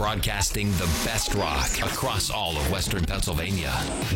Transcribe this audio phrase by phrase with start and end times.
[0.00, 3.70] broadcasting the best rock across all of Western Pennsylvania.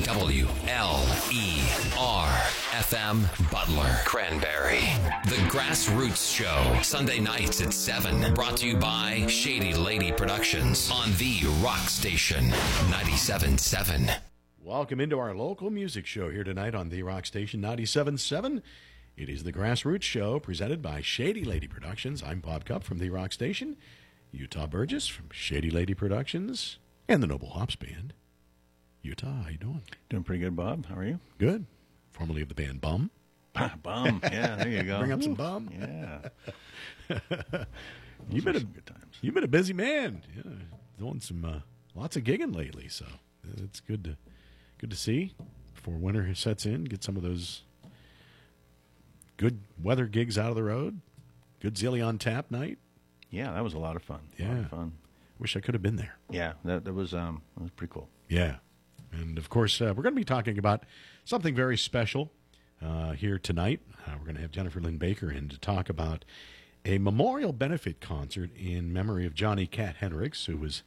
[0.04, 1.60] W L E
[1.98, 2.26] R
[2.70, 4.80] FM Butler Cranberry.
[5.26, 8.32] The Grassroots Show, Sunday nights at 7.
[8.32, 12.46] Brought to you by Shady Lady Productions on the Rock Station
[12.88, 14.10] 97.7.
[14.62, 18.62] Welcome into our local music show here tonight on the Rock Station 97.7.
[19.18, 22.22] It is the Grassroots Show presented by Shady Lady Productions.
[22.22, 23.76] I'm Bob Cup from the Rock Station.
[24.34, 28.12] Utah Burgess from Shady Lady Productions and the Noble Hops Band.
[29.02, 29.82] Utah, how you doing?
[30.08, 30.86] Doing pretty good, Bob.
[30.86, 31.20] How are you?
[31.38, 31.66] Good.
[32.10, 33.10] Formerly of the band Bum.
[33.82, 34.20] bum.
[34.24, 34.98] Yeah, there you go.
[34.98, 35.70] Bring up some Bum.
[35.78, 36.18] Yeah.
[38.30, 39.16] You've been a good times.
[39.20, 40.22] You've been a busy man.
[40.36, 40.50] Yeah,
[40.98, 41.60] doing some uh,
[41.94, 43.04] lots of gigging lately, so
[43.62, 44.16] it's good to
[44.78, 45.34] good to see
[45.74, 46.84] before winter sets in.
[46.84, 47.62] Get some of those
[49.36, 51.00] good weather gigs out of the road.
[51.60, 52.78] Good Zillion Tap night.
[53.34, 54.20] Yeah, that was a lot of fun.
[54.38, 54.58] A lot Yeah.
[54.60, 54.92] of fun.
[55.38, 56.16] Wish I could have been there.
[56.30, 58.08] Yeah, that, that was um, that was pretty cool.
[58.28, 58.56] Yeah.
[59.12, 60.84] And of course, uh, we're going to be talking about
[61.24, 62.30] something very special
[62.84, 63.80] uh, here tonight.
[64.06, 66.24] Uh, we're going to have Jenifer Lynn Baker in to talk about
[66.84, 70.82] a memorial benefit concert in memory of Johnny Katt Hendricks, who was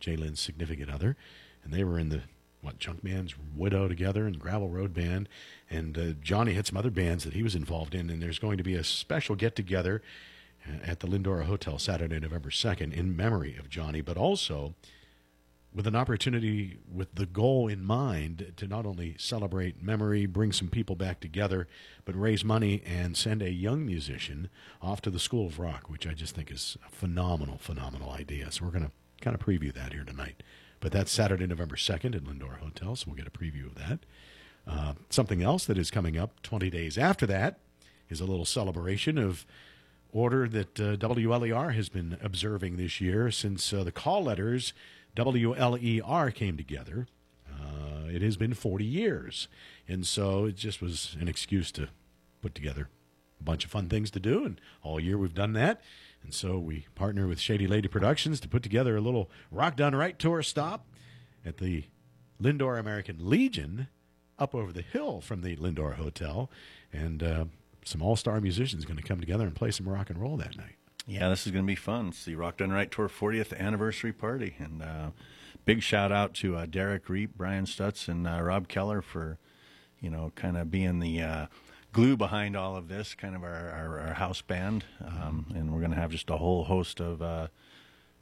[0.00, 1.16] Jay Lynn's significant other.
[1.64, 2.22] And they were in the,
[2.60, 5.28] what, Junkman's Widow together and Gravel Road Band.
[5.70, 8.08] And uh, Johnny had some other bands that he was involved in.
[8.10, 10.02] And there's going to be a special get together
[10.84, 14.74] at the Lyndora Hotel Saturday, November 2nd, in memory of Johnny, but also
[15.74, 20.68] with an opportunity with the goal in mind to not only celebrate memory, bring some
[20.68, 21.66] people back together,
[22.04, 24.50] but raise money and send a young musician
[24.82, 28.50] off to the School of Rock, which I just think is a phenomenal, phenomenal idea.
[28.50, 30.42] So we're going to kind of preview that here tonight.
[30.80, 34.00] But that's Saturday, November 2nd at Lyndora Hotel, so we'll get a preview of that.
[34.66, 37.58] Uh, something else that is coming up 20 days after that
[38.10, 39.46] is a little celebration of
[40.12, 44.72] order that uh, WLER has been observing this year since uh, the call letters
[45.16, 47.06] WLER came together.
[47.50, 49.48] Uh, it has been 40 years.
[49.88, 51.88] And so it just was an excuse to
[52.40, 52.88] put together
[53.40, 54.44] a bunch of fun things to do.
[54.44, 55.80] And all year we've done that.
[56.22, 59.94] And so we partner with Shady Lady Productions to put together a little Rock Done
[59.94, 60.86] Right tour stop
[61.44, 61.84] at the
[62.40, 63.88] Lyndora American Legion
[64.38, 66.50] up over the hill from the Lyndora Hotel.
[66.92, 67.44] And uh,
[67.84, 70.56] some all star musicians going to come together and play some rock and roll that
[70.56, 70.76] night.
[71.06, 72.08] Yeah, this is going to be fun.
[72.08, 75.10] It's the Rock Done Right Tour 40th anniversary party, and uh,
[75.64, 79.38] big shout out to uh, Derek Reep, Brian Stutz, and uh, Rob Keller for,
[80.00, 81.46] you know, kind of being the uh,
[81.92, 85.80] glue behind all of this, kind of our, our, our house band, um, and we're
[85.80, 87.48] going to have just a whole host of uh,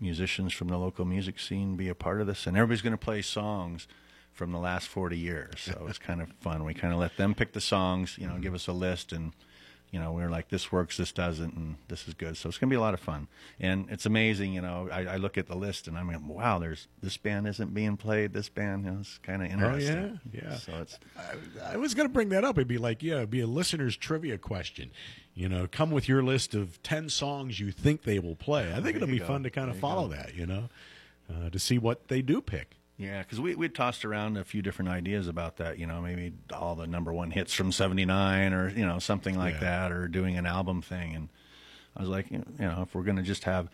[0.00, 2.98] musicians from the local music scene be a part of this, and everybody's going to
[2.98, 3.86] play songs
[4.32, 5.54] from the last 40 years.
[5.58, 6.64] So it's kind of fun.
[6.64, 9.34] We kind of let them pick the songs, you know, give us a list and
[9.90, 12.36] you know, we are like, this works, this doesn't, and this is good.
[12.36, 13.26] So it's going to be a lot of fun.
[13.58, 16.60] And it's amazing, you know, I, I look at the list and I'm like, wow,
[16.60, 20.20] there's this band isn't being played, this band, you know, it's kind of interesting.
[20.24, 20.40] Oh, yeah?
[20.44, 20.56] Yeah.
[20.56, 22.56] So it's, I, I was going to bring that up.
[22.56, 24.92] It'd be like, yeah, it'd be a listener's trivia question.
[25.34, 28.72] You know, come with your list of 10 songs you think they will play.
[28.72, 29.26] I think it'll be go.
[29.26, 30.14] fun to kind of follow go.
[30.14, 30.68] that, you know,
[31.28, 32.76] uh, to see what they do pick.
[33.00, 36.34] Yeah, because we, we tossed around a few different ideas about that, you know, maybe
[36.52, 39.60] all the number one hits from 79 or, you know, something like Yeah.
[39.60, 41.14] that, or doing an album thing.
[41.16, 41.28] And
[41.96, 43.68] I was like, you know, if we're going to just have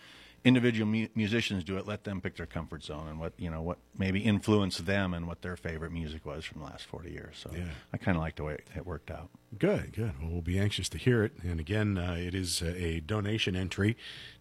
[0.47, 3.61] individual mu- musicians do it, let them pick their comfort zone and what, you know,
[3.63, 7.37] what maybe influenced them and what their favorite music was from the last 40 years.
[7.37, 7.65] So Yeah.
[7.93, 9.29] I kind of like the way it, worked out.
[9.59, 10.13] Good, good.
[10.23, 11.33] Well, we'll be anxious to hear it.
[11.43, 13.97] And again, uh, it is a, a donation entry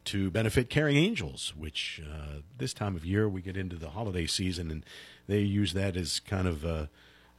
[0.05, 4.27] to benefit Caring Angels, which uh, this time of year we get into the holiday
[4.27, 4.85] season, and
[5.27, 6.89] they use that as kind of a,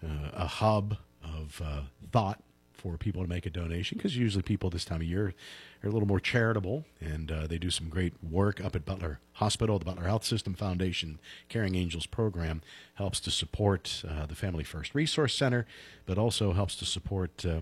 [0.05, 2.43] uh, a hub of uh, thought
[2.91, 5.35] for people to make a donation because usually people this time of year
[5.83, 9.19] are a little more charitable and uh, they do some great work up at Butler
[9.35, 9.79] Hospital.
[9.79, 11.19] The Butler Health System Foundation
[11.49, 12.63] Caring Angels program
[12.95, 15.67] helps to support uh, the Family First Resource Center,
[16.07, 17.61] but also helps to support uh,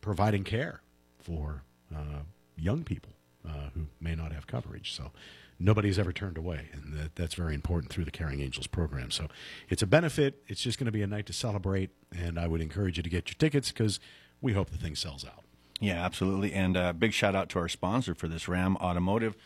[0.00, 0.80] providing care
[1.18, 1.62] for
[1.94, 2.22] uh,
[2.56, 3.12] young people
[3.46, 4.94] uh, who may not have coverage.
[4.94, 5.12] So
[5.58, 9.10] nobody's ever turned away, and that, that's very important through the Caring Angels program.
[9.10, 9.28] So
[9.68, 10.42] it's a benefit.
[10.48, 13.10] It's just going to be a night to celebrate, and I would encourage you to
[13.10, 14.00] get your tickets because
[14.42, 15.44] we hope the thing sells out.
[15.80, 16.52] Yeah, absolutely.
[16.52, 19.36] And uh, big shout out to our sponsor for this, Ram Automotive.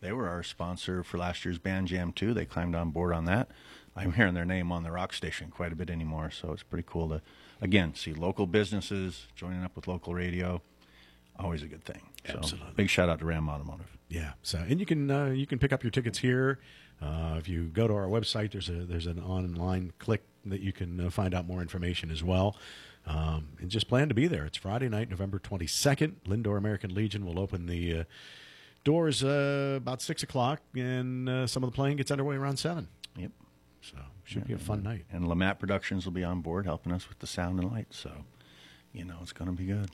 [0.00, 2.32] They were our sponsor for last year's Band Jam too.
[2.34, 3.50] They climbed on board on that.
[3.94, 6.86] I'm hearing their name on the rock station quite a bit anymore, so it's pretty
[6.88, 7.20] cool to
[7.60, 10.62] again see local businesses joining up with local radio.
[11.38, 12.02] Always a good thing.
[12.26, 12.72] So, Absolutely.
[12.74, 13.96] Big shout out to Ram Automotive.
[14.08, 14.32] Yeah.
[14.42, 16.58] So, and you can uh, you can pick up your tickets here.
[17.00, 20.72] Uh, if you go to our website, there's a there's an online click that you
[20.72, 22.56] can uh, find out more information as well.
[23.06, 24.44] Um, and just plan to be there.
[24.44, 26.14] It's Friday night, November 22nd.
[26.26, 28.04] Lyndora American Legion will open the uh,
[28.84, 32.88] doors uh, about six o'clock, and uh, some of the playing gets underway around seven.
[33.16, 33.32] Yep.
[33.80, 35.04] So should be a fun night.
[35.10, 37.88] And Lamat Productions will be on board helping us with the sound and light.
[37.90, 38.10] So,
[38.92, 39.90] you know, it's going to be good.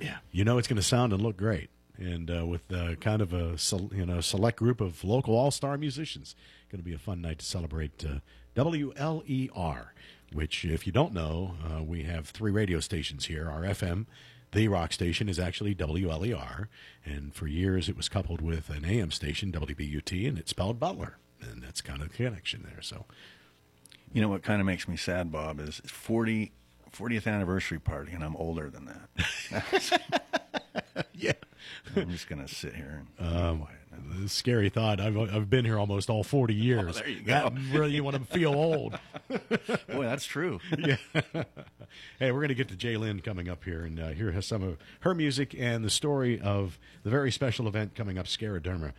[0.00, 3.20] Yeah, you know it's going to sound and look great, and uh, with uh, kind
[3.20, 3.56] of a
[3.92, 7.20] you know select group of local all star musicians, It's going to be a fun
[7.20, 8.20] night to celebrate uh,
[8.58, 9.86] WLER.
[10.32, 13.48] Which, if you don't know, uh, we have three radio stations here.
[13.48, 14.06] Our FM,
[14.52, 16.66] the rock station, is actually WLER,
[17.04, 21.16] and for years it was coupled with an AM station, WBUT, and it's spelled Butler,
[21.40, 22.82] and that's kind of the connection there.
[22.82, 23.06] So,
[24.12, 26.52] You know what kind of makes me sad, Bob, is 40,
[26.92, 30.02] 40th anniversary party, and I'm older than that.
[31.14, 31.32] yeah,
[31.96, 33.78] I'm just going to sit here and Um, quiet.
[34.26, 35.00] Scary thought.
[35.00, 36.96] I've I've been here almost all forty years.
[36.96, 37.60] there you That go.
[37.78, 38.98] really you want to feel old.
[39.28, 40.60] Boy, that's true.
[40.76, 40.96] yeah.
[42.18, 44.62] Hey, we're going to get to Jay Lynn coming up here and uh, hear some
[44.62, 48.92] of her music and the story of the very special event coming up, Scareoderma,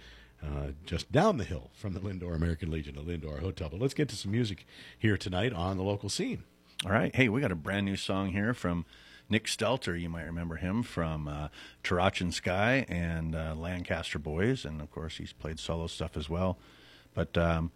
[0.43, 3.69] uh, just down the hill from the Lyndora American Legion, the Lyndora Hotel.
[3.69, 4.65] But let's get to some music
[4.97, 6.43] here tonight on the local scene.
[6.85, 7.13] All right.
[7.15, 8.85] Hey, we got a brand new song here from
[9.29, 9.99] Nick Stelter.
[9.99, 11.47] You might remember him from uh,
[11.83, 14.65] Tarachin Sky and uh, Lancaster Boys.
[14.65, 16.57] And of course, he's played solo stuff as well.
[17.13, 17.71] But um,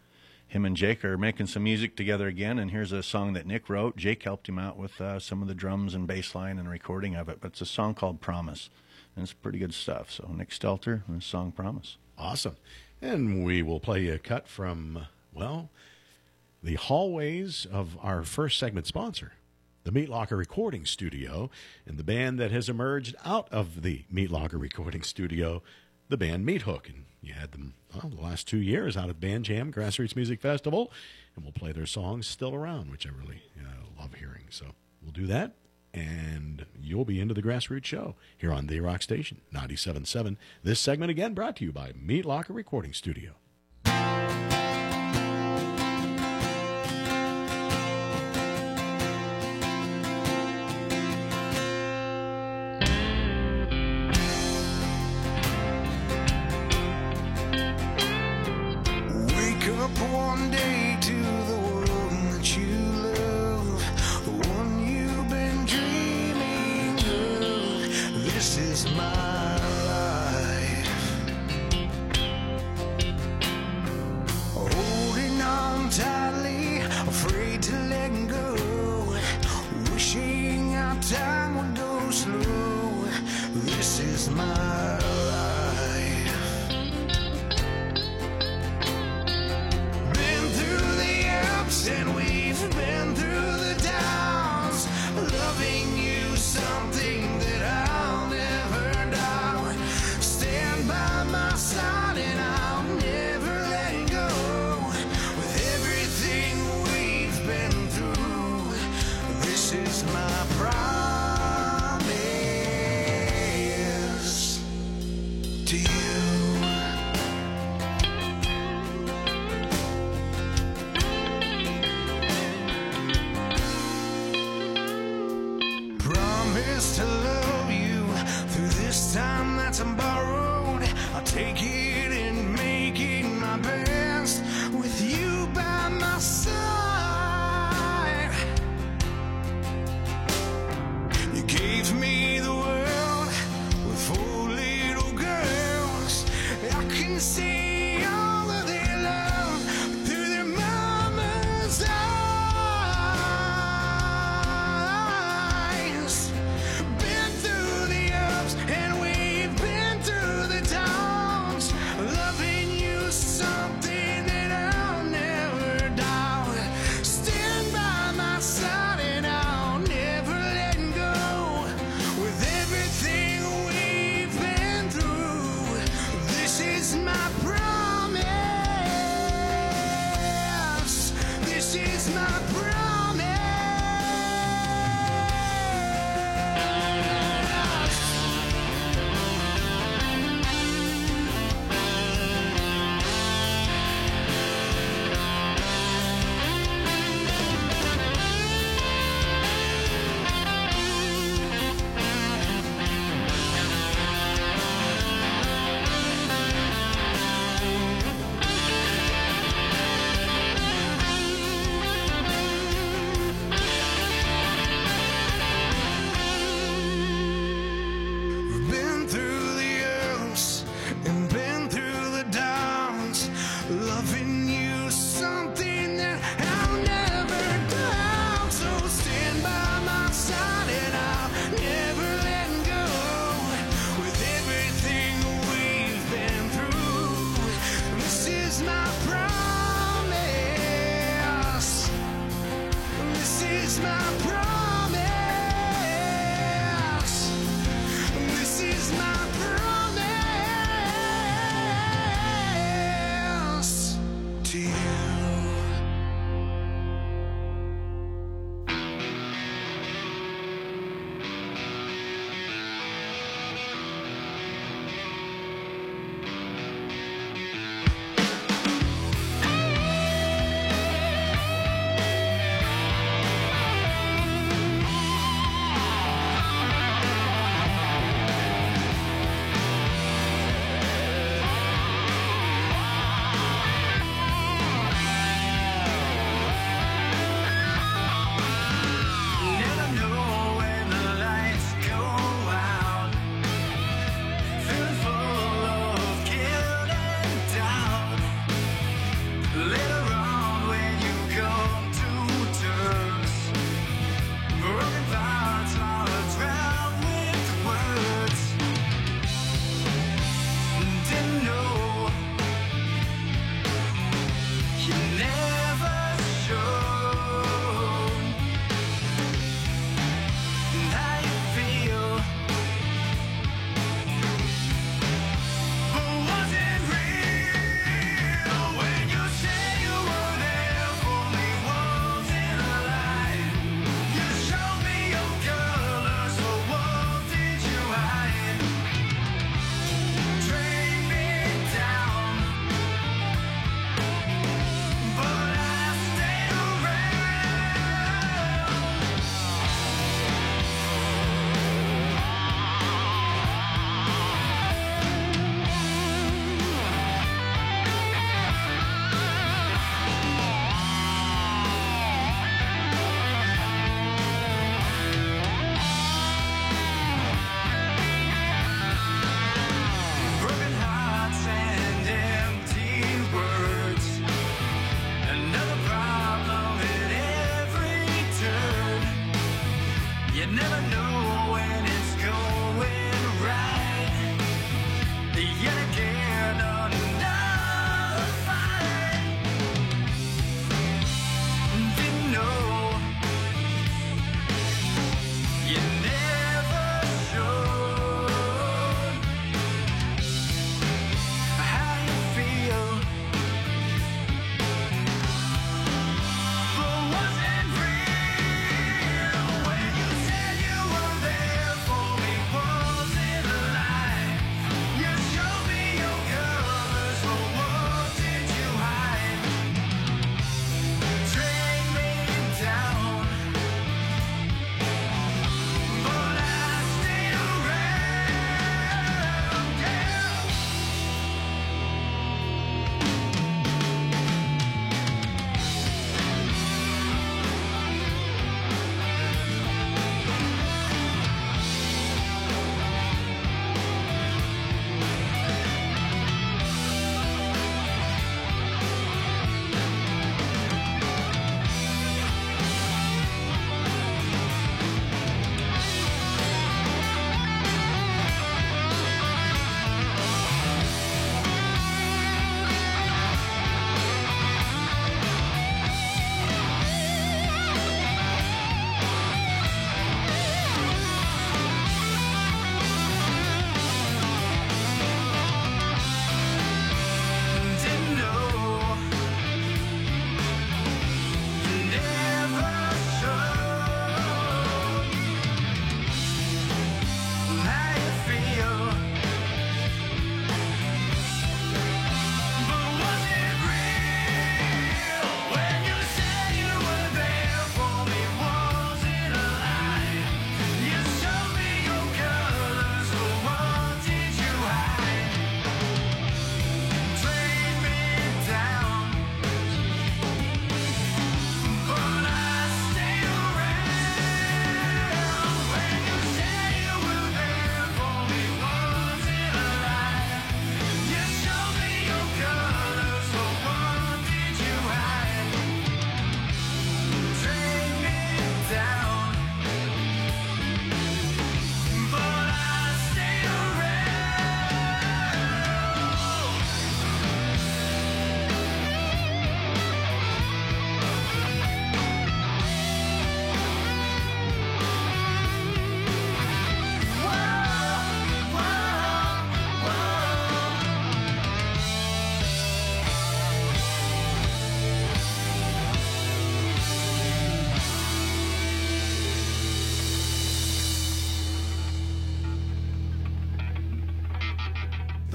[0.47, 2.59] him and Jake are making some music together again.
[2.59, 3.97] And here's a song that Nick wrote.
[3.97, 7.15] Jake helped him out with uh, some of the drums and bass line and recording
[7.15, 7.39] of it.
[7.41, 8.69] But it's a song called Promise.
[9.15, 10.11] And it's pretty good stuff.
[10.11, 11.97] So, Nick Stelter and his song Promise.
[12.17, 12.57] Awesome.
[13.01, 15.69] And we will play a cut from, well,
[16.63, 19.33] the hallways of our first segment sponsor,
[19.83, 21.50] the Meat Locker Recording Studio,
[21.85, 25.62] and the band that has emerged out of the Meat Locker Recording Studio,
[26.09, 26.88] the band Meat Hook.
[26.88, 30.41] And you had them well, the last two years out at Band Jam Grassroots Music
[30.41, 30.91] Festival,
[31.35, 34.45] and we'll play their songs still around, which I really uh, love hearing.
[34.50, 34.68] So
[35.01, 35.53] we'll do that.
[35.94, 40.38] And you'll be into the Grassroots Show here on The Rock Station 97.7.
[40.63, 43.33] This segment again brought to you by Meat Locker Recording Studio.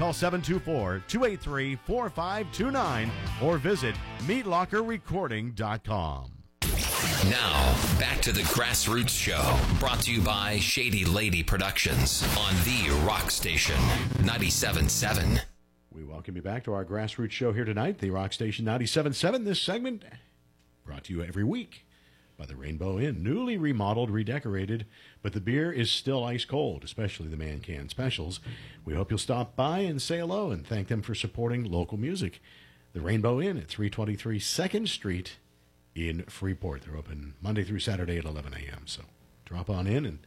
[0.00, 3.10] Call 724 283 4529
[3.42, 6.30] or visit meatlockerrecording.com.
[7.28, 12.88] Now, back to the Grassroots Show, brought to you by Shady Lady Productions on the
[13.06, 13.76] Rock Station
[14.20, 15.40] 97.7.
[15.92, 19.44] We welcome you back to our Grassroots Show here tonight, the Rock Station 97.7.
[19.44, 20.04] This segment
[20.86, 21.84] brought to you every week
[22.40, 23.22] by the Rainbow Inn.
[23.22, 24.86] Newly remodeled, redecorated,
[25.20, 28.40] but the beer is still ice cold, especially the man can specials.
[28.82, 32.40] We hope you'll stop by and say hello and thank them for supporting local music.
[32.94, 35.36] The Rainbow Inn at 323 2nd Street
[35.94, 36.82] in Freeport.
[36.86, 38.84] They're open Monday through Saturday at 11 a.m.
[38.86, 39.02] So
[39.44, 40.20] drop on in and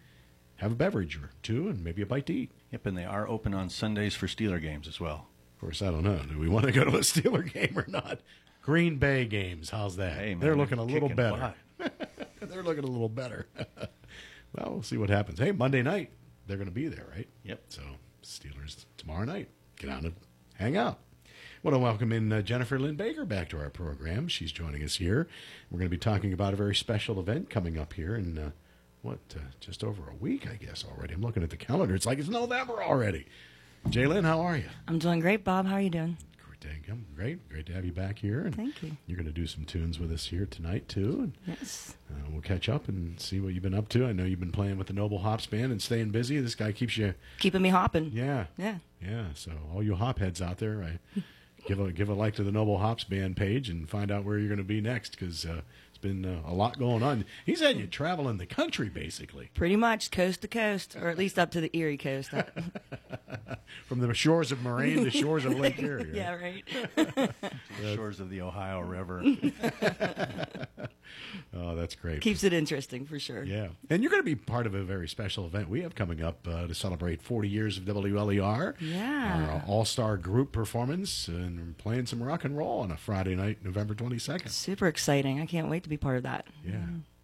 [0.58, 2.52] have a beverage or two and maybe a bite to eat.
[2.72, 5.30] Yep, and they are open on Sundays for Steeler games as well.
[5.56, 6.20] Of course, I don't know.
[6.30, 8.20] Do we want to go to a Steeler game or not?
[8.62, 9.72] Green Bay games.
[9.72, 10.14] How's that?
[10.14, 11.38] Hey, man, They're looking a little better.
[11.38, 11.56] butt.
[12.42, 13.48] They're looking a little better.
[13.78, 15.40] well, we'll see what happens.
[15.40, 16.12] Hey, Monday night,
[16.48, 17.28] they're going to be there, right?
[17.44, 17.64] Yep.
[17.70, 17.82] So,
[18.24, 19.50] Steelers tomorrow night.
[19.78, 20.16] Get on and
[20.56, 21.00] hang out.
[21.64, 24.28] want to welcome in uh, Jenifer Lynn Baker back to our program.
[24.28, 25.28] She's joining us here.
[25.72, 28.52] We're going to be talking about a very special event coming up here in, uh,
[29.02, 31.14] what, uh, just over a week, I guess, already.
[31.14, 31.96] I'm looking at the calendar.
[31.96, 33.26] It's like it's November already.
[33.88, 34.70] Jalen, how are you?
[34.88, 35.66] I'm doing great, Bob.
[35.66, 36.18] How are you doing?
[36.64, 38.42] Great, to- great, great to have you back here.
[38.42, 38.96] And Thank you.
[39.08, 41.96] You're going to do some tunes with us here tonight too, and Yes.
[42.10, 44.06] uh, we'll catch up and see what you've been up to.
[44.06, 46.40] I know you've been playing with the Noble Hops band and staying busy.
[46.40, 48.12] This guy keeps you, Keeping me hopping.
[48.14, 48.78] yeah, Yeah.
[49.02, 49.26] yeah.
[49.34, 51.00] So all you hop heads out there, I
[51.68, 54.38] give a give a like to the Noble Hops band page and find out where
[54.38, 55.62] you're going to be next because uh,
[56.04, 57.26] been uh, a lot going on.
[57.46, 61.40] He's had you traveling the country basically, Pretty much coast to coast, or at least
[61.40, 62.30] up to the Erie coast.
[63.88, 66.04] from the shores of Moraine to shores of Lake Erie.
[66.04, 66.14] right?
[66.14, 67.32] yeah, right.
[67.82, 69.24] The shores of the Ohio River.
[71.56, 72.22] Oh, that's great.
[72.22, 73.44] Keeps it interesting for sure.
[73.44, 73.68] Yeah.
[73.90, 76.48] And you're going to be part of a very special event we have coming up
[76.48, 78.76] uh, to celebrate 40 years of WLER.
[78.80, 79.52] Yeah.
[79.52, 83.60] Our all star group performance and playing some rock and roll on a Friday night,
[83.64, 84.50] November 22nd.
[84.50, 85.40] Super exciting.
[85.40, 86.46] I can't wait to be part of that.
[86.66, 86.76] Yeah.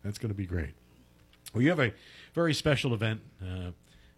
[0.03, 0.73] That's going to be great.
[1.53, 1.93] Well, you have a
[2.33, 3.71] very special event uh,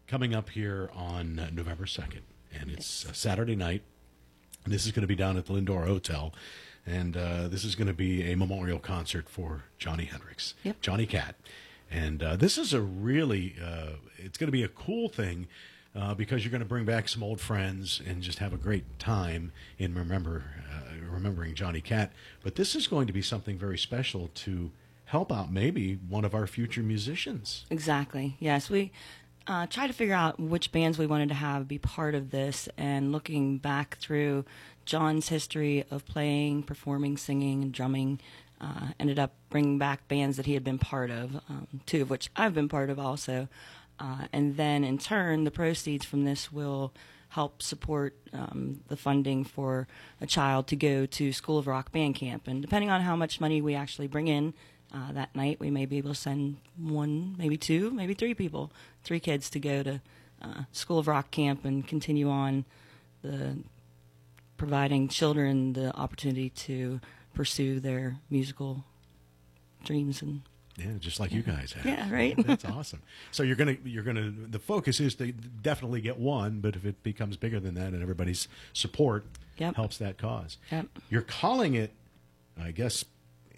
[0.08, 2.22] coming up here on uh, November 2nd,
[2.60, 3.84] and it's uh, Saturday night.
[4.66, 6.34] And this is going to be down at the Lyndora Hotel.
[6.86, 10.82] And uh, this is going to be a memorial concert for Johnny Hendricks, Yep.
[10.82, 11.36] Johnny Katt.
[11.90, 15.48] And uh, this is a really, uh, it's going to be a cool thing
[15.96, 19.00] uh, because you're going to bring back some old friends and just have a great
[19.00, 22.12] time in remember uh, remembering Johnny Katt.
[22.44, 24.72] But this is going to be something very special to
[25.06, 27.66] help out maybe one of our future musicians.
[27.70, 28.38] Exactly.
[28.40, 28.92] Yes, we
[29.48, 32.70] uh, tried to figure out which bands we wanted to have be part of this,
[32.78, 34.46] and looking back through
[34.86, 38.20] John's history of playing, performing, singing, and drumming,
[38.62, 42.10] uh, ended up bringing back bands that he had been part of, um, two of
[42.10, 43.48] which I've been part of also.
[44.02, 46.92] Uh, and then in turn, the proceeds from this will
[47.30, 49.88] help support um, the funding for
[50.20, 52.48] a child to go to School of Rock band camp.
[52.48, 54.56] And depending on how much money we actually bring in
[54.92, 58.72] uh, that night, we may be able to send one, maybe two, maybe three people,
[59.04, 60.02] three kids to go to
[60.42, 62.66] uh, School of Rock camp and continue on
[63.22, 63.60] the
[64.58, 67.00] providing children the opportunity to
[67.36, 68.84] pursue their musical
[69.84, 70.42] dreams and
[70.78, 71.86] Yeah, just like you guys have.
[71.86, 72.36] Yeah, right.
[72.46, 73.02] That's awesome.
[73.32, 77.04] So you're gonna you're gonna the focus is to definitely get one, but if it
[77.04, 79.26] becomes bigger than that and everybody's support
[79.58, 79.76] Yep.
[79.76, 80.58] helps that cause.
[80.72, 80.88] Yep.
[81.10, 81.92] You're calling it,
[82.60, 83.06] I guess,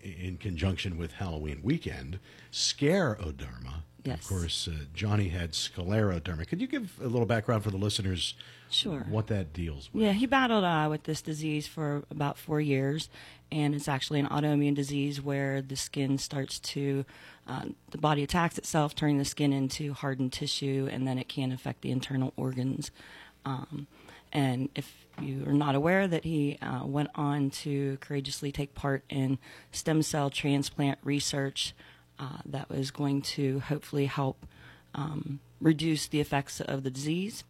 [0.01, 2.19] in conjunction with Halloween weekend,
[2.51, 3.83] scareoderma.
[4.03, 4.19] Yes.
[4.21, 6.45] Of course, uh, Johnny had scleroderma.
[6.47, 8.33] Could you give a little background for the listeners?
[8.73, 9.05] Sure.
[9.09, 10.03] What that deals with?
[10.03, 13.09] Yeah, he battled uh, with this disease for about four years,
[13.51, 17.05] and it's actually an autoimmune disease where the skin starts to,
[17.47, 21.51] uh, the body attacks itself, turning the skin into hardened tissue, and then it can
[21.51, 22.89] affect the internal organs.
[23.45, 23.85] Um,
[24.31, 29.03] and if you are not aware that he uh, went on to courageously take part
[29.07, 29.37] in
[29.71, 31.75] stem cell transplant research
[32.17, 34.47] uh, that was going to hopefully help
[34.93, 37.43] um, reduce the effects of the disease.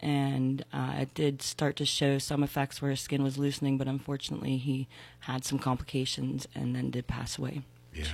[0.00, 3.86] And uh, it did start to show some effects where his skin was loosening, but
[3.86, 4.88] unfortunately, he
[5.20, 7.62] had some complications and then did pass away.
[7.94, 8.04] Yeah,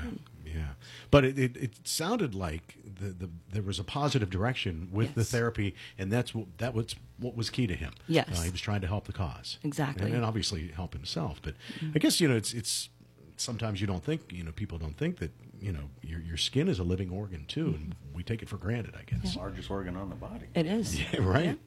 [0.45, 0.67] yeah.
[1.11, 5.25] But it, it, it sounded like the, the there was a positive direction with the
[5.25, 7.93] therapy, and that's what that was what was key to him.
[8.07, 8.39] Yes.
[8.39, 10.07] uh, he was trying to help the cause Exactly.
[10.07, 11.41] and, and obviously help himself.
[11.43, 11.55] But
[11.95, 12.91] I guess you know it's it's
[13.37, 16.69] sometimes you don't think you know people don't think that you know your your skin
[16.69, 18.95] is a living organ too, and we take it for granted.
[18.97, 19.37] I guess.
[19.37, 20.47] Largest organ on the body.
[20.55, 20.99] It is.
[21.13, 21.59] Yeah, right.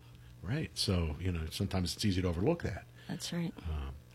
[0.41, 0.71] Right.
[0.73, 2.85] So you know sometimes it's easy to overlook that.
[3.07, 3.53] That's right.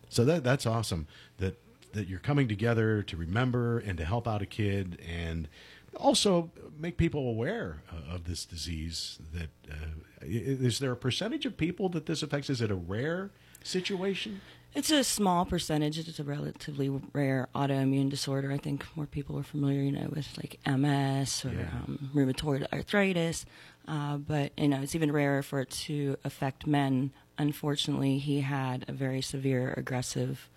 [0.09, 1.59] So that that's awesome that
[1.93, 5.47] that you're coming together to remember and to help out a kid and
[5.95, 9.19] also make people aware uh, of this disease.
[9.33, 9.75] That uh,
[10.21, 12.49] is there a percentage of people that this affects?
[12.49, 13.31] Is it a rare
[13.63, 14.41] situation?
[14.77, 15.97] It's a small percentage.
[15.97, 18.51] It's a relatively rare autoimmune disorder.
[18.51, 21.69] I think more people are familiar, you know, with like MS or Yeah.
[21.73, 23.43] um, rheumatoid arthritis.
[23.87, 27.11] Uh, but you know, it's even rarer for it to affect men.
[27.39, 30.47] Unfortunately, he had a very severe aggressive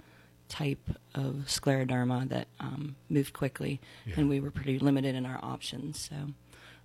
[0.50, 4.14] type of scleroderma that um, moved quickly, Yeah.
[4.18, 5.98] and we were pretty limited in our options.
[6.10, 6.16] So,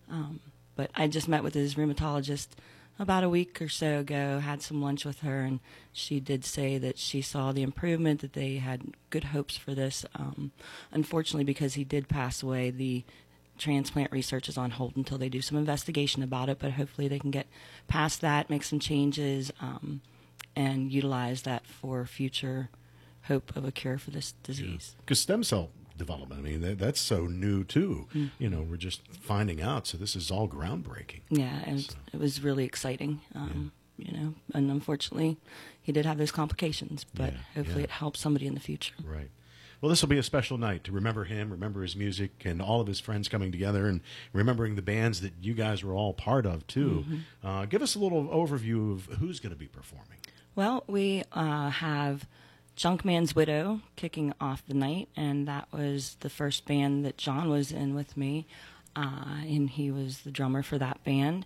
[0.10, 0.40] um,
[0.78, 2.48] but I just met with his rheumatologist
[2.98, 5.60] about a week or so ago, had some lunch with her, and
[5.92, 10.06] she did say that she saw the improvement, that they had good hopes for this.
[10.16, 10.52] Um,
[10.92, 13.04] unfortunately, because he did pass away, the
[13.58, 17.20] transplant research is on hold until they do some investigation about it, but hopefully they
[17.20, 17.48] can get
[17.88, 20.02] past that, make some changes, um,
[20.56, 22.70] and utilize that for future
[23.24, 24.96] hope of a cure for this disease.
[25.02, 28.08] Because stem cell development, I mean, that, that's so new too.
[28.14, 28.32] Mm.
[28.40, 29.88] You know, we're just finding out.
[29.88, 31.22] So this is all groundbreaking.
[31.30, 33.22] Yeah, and So- it was really exciting.
[33.34, 35.38] Um, You know, and unfortunately,
[35.82, 37.84] he did have those complications, but Yeah, hopefully, yeah.
[37.86, 38.94] it helps somebody in the future.
[39.02, 39.30] Right.
[39.80, 42.82] Well, this will be a special night to remember him, remember his music, and all
[42.82, 44.02] of his friends coming together, and
[44.34, 47.06] remembering the bands that you guys were all part of too.
[47.42, 50.18] Uh, give us a little overview of who's going to be performing.
[50.56, 52.28] Well, we uh, have
[52.76, 57.72] Junkman's Widow kicking off the night, and that was the first band that John was
[57.72, 58.46] in with me,
[58.96, 61.46] uh, and he was the drummer for that band.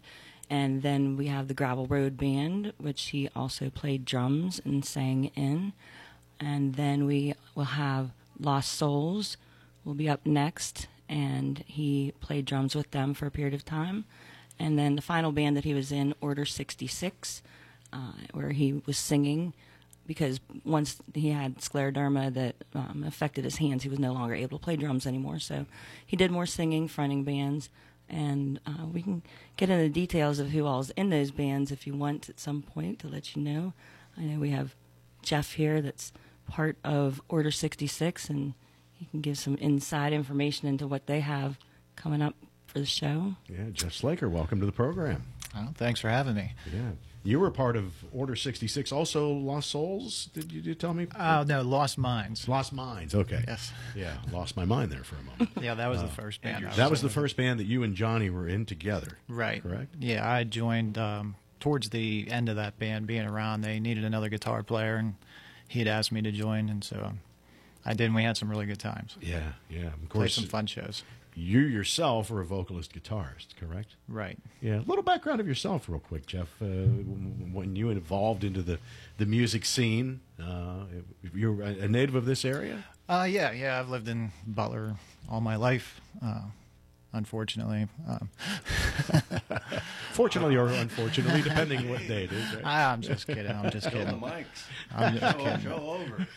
[0.50, 5.26] And then we have the Gravel Road Band, which he also played drums and sang
[5.36, 5.74] in.
[6.40, 9.38] And then we will have Lost Souls
[9.84, 14.06] will be up next, and he played drums with them for a period of time.
[14.58, 17.44] And then the final band that he was in, Order 66,
[17.94, 19.54] uh, where he was singing
[20.10, 24.58] because once he had scleroderma that um, affected his hands, he was no longer able
[24.58, 25.38] to play drums anymore.
[25.38, 25.68] So
[26.04, 27.70] he did more singing, fronting bands,
[28.10, 29.22] and uh, we can
[29.56, 32.64] get into the details of who all's in those bands if you want at some
[32.64, 33.74] point to let you know.
[34.18, 34.74] I know we have
[35.22, 36.12] Jeff here that's
[36.50, 38.56] part of Order 66, and
[38.92, 41.60] he can give some inside information into what they have
[41.96, 42.34] coming up
[42.66, 43.36] for the show.
[43.48, 45.24] Yeah, Jeff Slaker, welcome to the program.
[45.56, 46.54] Oh, thanks for having me.
[46.74, 50.30] Yeah, you were part of Order sixty six, also Lost Souls.
[50.34, 51.08] Did you, did you tell me?
[51.20, 52.48] Oh no, Lost Minds.
[52.48, 53.14] Lost Minds.
[53.14, 53.44] Okay.
[53.48, 53.72] Yes.
[53.96, 55.50] Yeah, lost my mind there for a moment.
[55.62, 56.66] Yeah, that was the uh, first band.
[56.66, 59.18] I that was in the first band that you and Johnny were in together.
[59.28, 59.62] Right.
[59.62, 59.96] Correct.
[60.00, 63.62] Yeah, I joined um, towards the end of that band being around.
[63.62, 65.16] They needed another guitar player, and
[65.68, 67.20] he had asked me to join, and so um,
[67.86, 68.06] I did.
[68.06, 69.18] and We had some really good times.
[69.22, 69.88] Yeah, yeah.
[69.88, 69.98] Of course.
[70.00, 71.04] Played course, some fun shows.
[71.36, 73.96] You yourself are a vocalist guitarist, correct?
[74.08, 74.38] Right.
[74.62, 76.50] Yeah, a little background of yourself, real quick, Jeff.
[76.62, 78.80] Uh, when you evolved into the,
[79.18, 80.84] the music scene, uh,
[81.34, 82.84] you're a native of this area.
[83.08, 83.80] Uh, yeah, yeah.
[83.80, 84.96] I've lived in Butler
[85.30, 86.00] all my life.
[86.24, 86.42] Uh,
[87.14, 88.30] unfortunately, um,
[90.14, 92.56] Fortunately or unfortunately, depending what day it is.
[92.56, 92.66] Right?
[92.66, 93.52] I, I'm just kidding.
[93.52, 94.20] I'm just Show the kidding.
[94.20, 94.46] mics.
[94.94, 95.62] I'm just Show, kidding.
[95.62, 96.28] show over.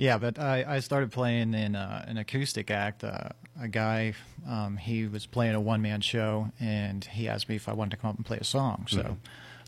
[0.00, 3.04] Yeah, but I, I started playing in uh, an acoustic act.
[3.04, 3.28] Uh,
[3.60, 4.14] a guy,
[4.48, 7.90] um, he was playing a one man show, and he asked me if I wanted
[7.90, 8.86] to come up and play a song.
[8.88, 9.18] So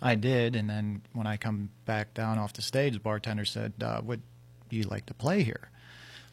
[0.01, 3.75] I did, and then when I come back down off the stage, the bartender said,
[3.83, 4.23] uh, "Would
[4.71, 5.69] you like to play here?"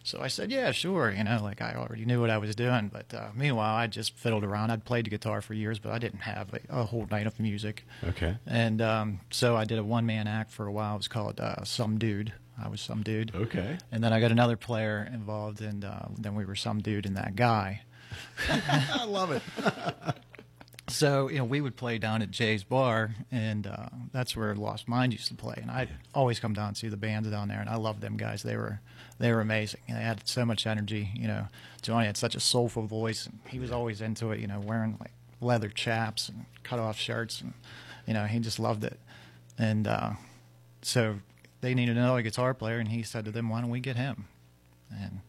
[0.01, 2.87] So I said, "Yeah, sure." You know, like I already knew what I was doing.
[2.93, 4.71] But uh, meanwhile, I just fiddled around.
[4.71, 7.37] I'd played the guitar for years, but I didn't have a, a whole night of
[7.37, 7.85] music.
[8.05, 8.37] Okay.
[8.47, 10.93] And um, so I did a one man act for a while.
[10.93, 12.31] It was called uh, Some Dude.
[12.63, 13.33] I was Some Dude.
[13.33, 13.77] Okay.
[13.91, 17.17] And then I got another player involved, and uh, then we were some dude and
[17.17, 17.81] that guy.
[18.49, 19.41] I love it.
[20.89, 24.87] So you know, we would play down at Jay's Bar, and uh, that's where Lost
[24.87, 25.55] Mind used to play.
[25.61, 28.17] And I'd always come down and see the bands down there, and I loved them
[28.17, 28.41] guys.
[28.41, 28.81] They were
[29.19, 29.81] they were amazing.
[29.87, 31.09] And they had so much energy.
[31.13, 31.47] You know,
[31.81, 34.39] Johnny had such a soulful voice, and he was always into it.
[34.39, 37.53] You know, wearing like leather chaps and cut off shirts, and
[38.07, 38.99] you know, he just loved it.
[39.59, 40.11] And uh,
[40.81, 41.19] so
[41.61, 44.27] they needed another guitar player, and he said to them, "Why don't we get him?"
[44.91, 45.21] And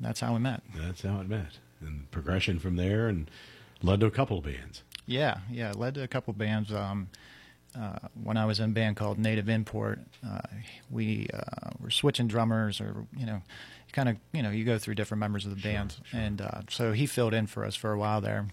[0.00, 0.62] that's how we met.
[0.74, 3.30] That's how it met, and progression from there, and
[3.82, 4.82] led to a couple of bands.
[5.06, 5.72] Yeah, yeah.
[5.74, 6.72] Led to a couple of bands.
[6.72, 7.08] Um,
[7.78, 10.40] uh, when I was in a band called Native Import, uh,
[10.90, 13.42] we uh, were switching drummers, or you know,
[13.92, 16.92] kind of you know you go through different members of the band, and uh, so
[16.92, 18.48] he filled in for us for a while there,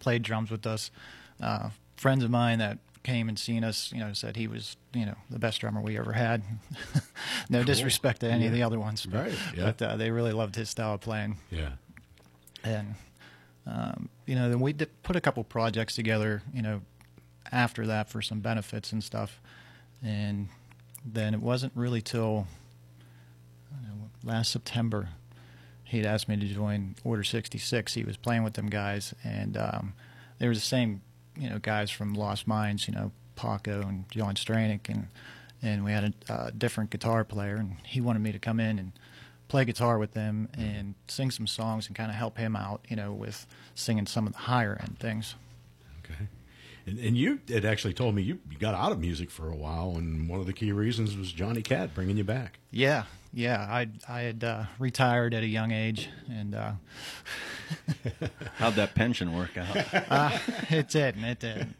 [0.00, 0.90] played drums with us.
[1.40, 5.06] Uh, friends of mine that came and seen us, you know, said he was you
[5.06, 6.42] know the best drummer we ever had.
[7.48, 9.64] no disrespect to any of the other ones, but, Right, yeah.
[9.66, 11.72] but uh, they really loved his style of playing Yeah.
[12.64, 12.94] and
[13.66, 16.80] um, you know then we did put a couple projects together you know
[17.52, 19.40] after that for some benefits and stuff
[20.02, 20.48] and
[21.04, 22.46] then it wasn't really till
[23.72, 25.10] I don't know, last september
[25.84, 29.92] he'd asked me to join order 66 he was playing with them guys and um,
[30.38, 31.00] they were the same
[31.36, 35.08] you know guys from lost minds you know paco and john stranick and
[35.62, 38.78] and we had a uh, different guitar player and he wanted me to come in
[38.78, 38.92] and
[39.48, 42.96] play guitar with them and sing some songs and kind of help him out, you
[42.96, 45.34] know, with singing some of the higher end things.
[46.04, 46.28] Okay.
[46.86, 49.56] And, and you had actually told me you, you got out of music for a
[49.56, 52.58] while, and one of the key reasons was Johnny Katt bringing you back.
[52.70, 53.60] Yeah, yeah.
[53.68, 56.72] I I had uh, retired at a young age, and uh,
[58.58, 59.76] How'd that pension work out?
[60.10, 60.38] uh,
[60.70, 61.24] it didn't.
[61.24, 61.74] It didn't.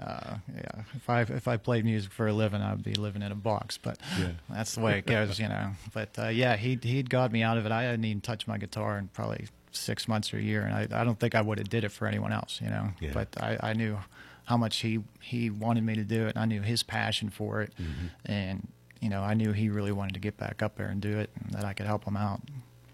[0.00, 3.32] Uh, yeah, if I if I played music for a living, I'd be living in
[3.32, 3.78] a box.
[3.78, 4.30] But Yeah.
[4.48, 5.72] that's the way it goes, you know.
[5.92, 7.72] But uh, yeah, he he'd got me out of it.
[7.72, 11.00] I hadn't even touched my guitar in probably six months or a year, and I
[11.00, 12.90] I don't think I would have did it for anyone else, you know.
[13.00, 13.10] Yeah.
[13.12, 13.98] But I I knew
[14.44, 16.34] how much he he wanted me to do it.
[16.36, 18.06] And I knew his passion for it, Mm-hmm.
[18.32, 18.68] and
[19.00, 21.30] you know I knew he really wanted to get back up there and do it,
[21.42, 22.40] and that I could help him out.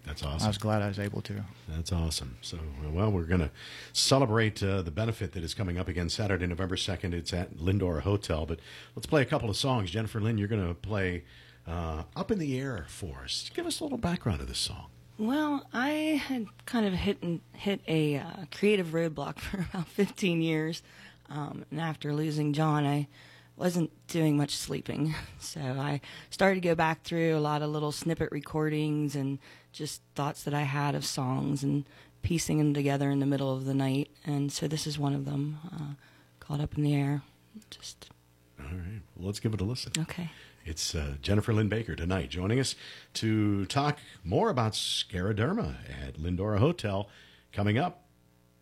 [0.07, 0.45] That's awesome.
[0.45, 1.45] I was glad I was able to.
[1.69, 2.37] That's awesome.
[2.41, 2.59] So,
[2.93, 3.51] well, we're going to
[3.93, 7.13] celebrate uh, the benefit that is coming up again Saturday, November 2nd.
[7.13, 8.47] It's at Lyndora Hotel.
[8.47, 8.61] But
[8.95, 9.91] let's play a couple of songs.
[9.91, 11.25] Jenifer Lynn, you're going to play
[11.67, 13.51] uh, Up in the Air for us.
[13.53, 14.87] Give us a little background of this song.
[15.19, 20.41] Well, I had kind of hit and hit a uh, creative roadblock for about 15
[20.41, 20.83] years,
[21.31, 23.09] um, and after losing John, I
[23.57, 25.15] wasn't doing much sleeping.
[25.39, 29.39] So I started to go back through a lot of little snippet recordings and
[29.73, 31.85] just thoughts that I had of songs and
[32.23, 34.11] piecing them together in the middle of the night.
[34.25, 35.95] And so this is one of them, uh,
[36.41, 37.23] called "Up in the Air."
[37.71, 38.11] Just
[38.59, 39.03] All right.
[39.17, 39.93] Well, let's give it a listen.
[39.99, 40.31] okay.
[40.65, 42.75] It's uh, Jenifer Lynn Baker tonight joining us
[43.15, 47.09] to talk more about scleroderma at Lyndora Hotel
[47.53, 48.03] coming up.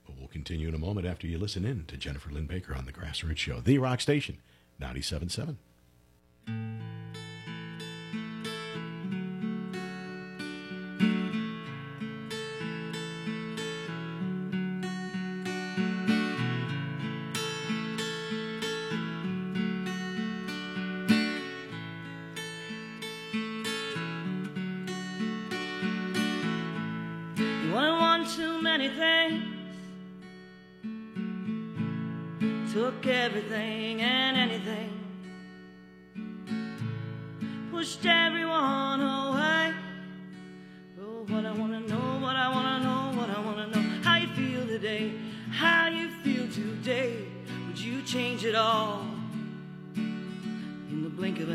[0.07, 2.85] But we'll continue in a moment after you listen in to Jenifer Lynn Baker on
[2.85, 4.37] the Grassroots Show, the rock station,
[4.85, 5.57] 97.7.
[27.63, 29.45] You wanted one too many things.
[32.73, 34.34] Took everything and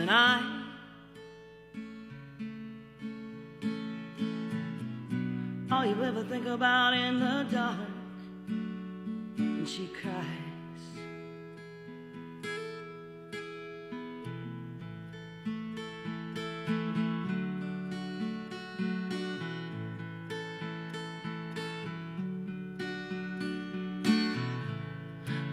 [0.10, 0.60] eye?
[5.72, 7.78] all you ever think about in the dark.
[9.38, 10.26] And she cries.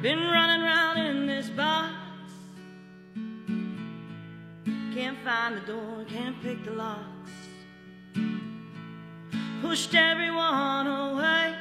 [0.03, 1.06] Been running around
[5.47, 7.31] find the door, can't pick the locks
[9.63, 11.55] pushed everyone away.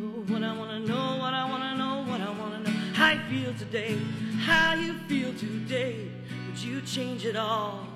[0.00, 2.70] Oh, what I wanna know, what I wanna know, what I wanna know.
[2.94, 3.98] How you feel today,
[4.40, 6.10] how you feel today.
[6.46, 7.86] Would you change it all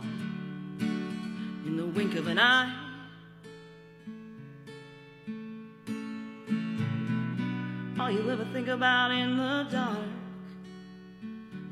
[0.81, 2.73] in the wink of an eye?
[7.99, 9.99] All you ever think about in the dark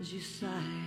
[0.00, 0.83] is you sigh.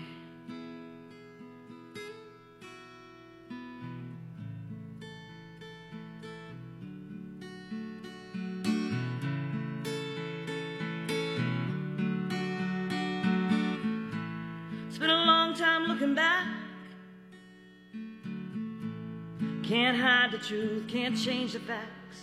[20.37, 22.21] the truth, can't change the facts.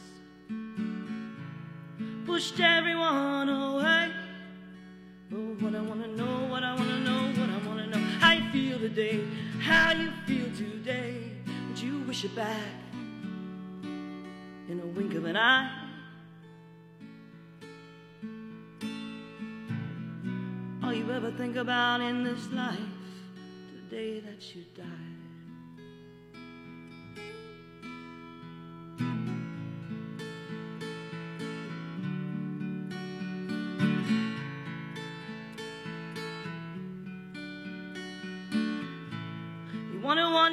[2.27, 4.12] Pushed everyone away.
[5.31, 7.98] But what I wanna know, what I wanna know, what I wanna know.
[8.20, 9.24] How you feel today,
[9.61, 11.31] how you feel today.
[11.68, 12.59] Would you wish it back
[14.68, 15.70] in a wink of an eye?
[20.83, 22.79] All you ever think about in this life,
[23.74, 25.13] the day that you die.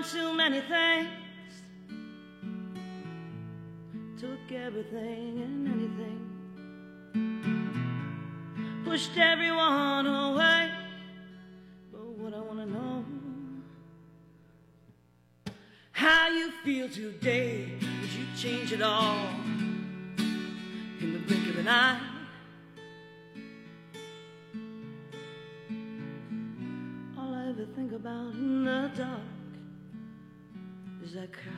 [0.03, 1.09] too many things.
[4.19, 6.19] Took everything and anything.
[8.83, 10.71] Pushed everyone away.
[11.91, 13.05] But what I want to know.
[15.91, 17.77] How you feel today.
[17.79, 19.27] Would you change it all?
[20.17, 22.11] In the blink of an eye.
[27.75, 29.30] think about in the dark
[31.11, 31.51] sometimes I cry.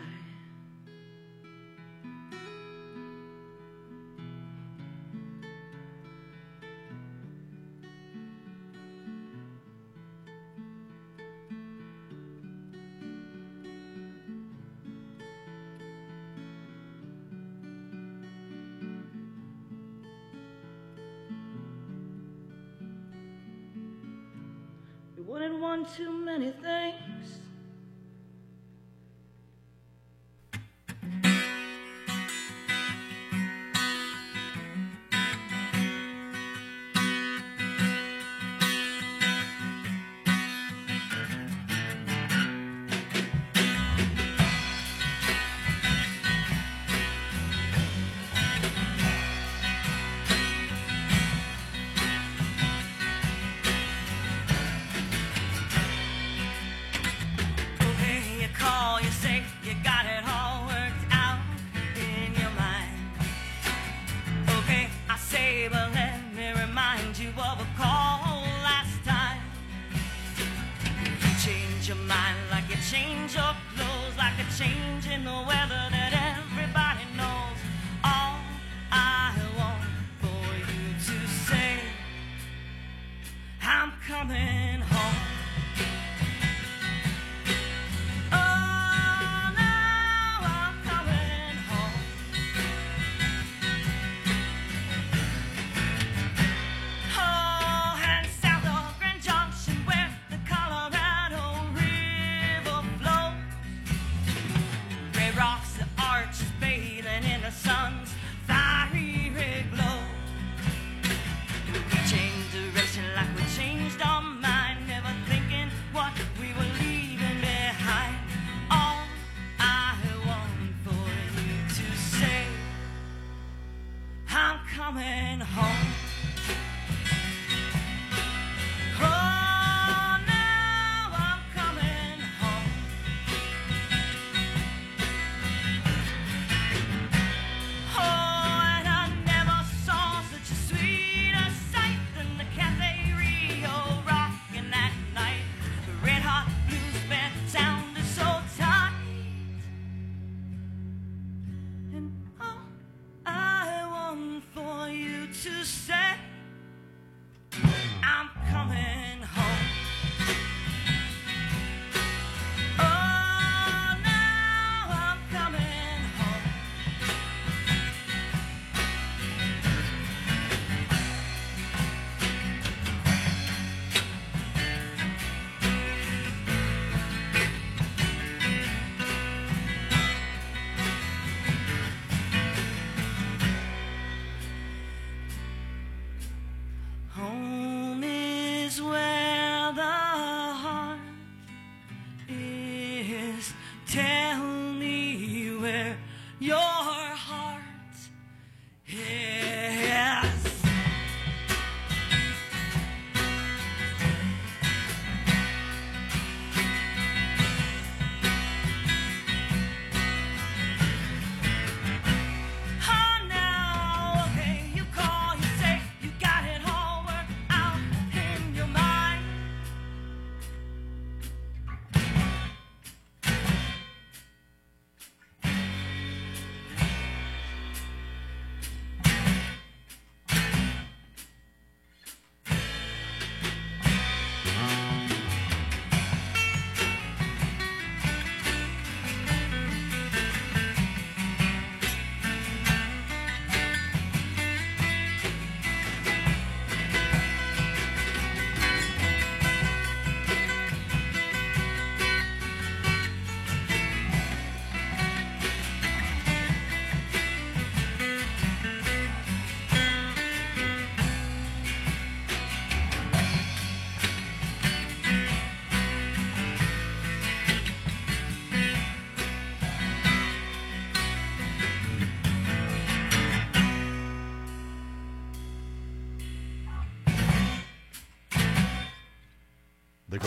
[25.25, 27.12] wouldn't want too many things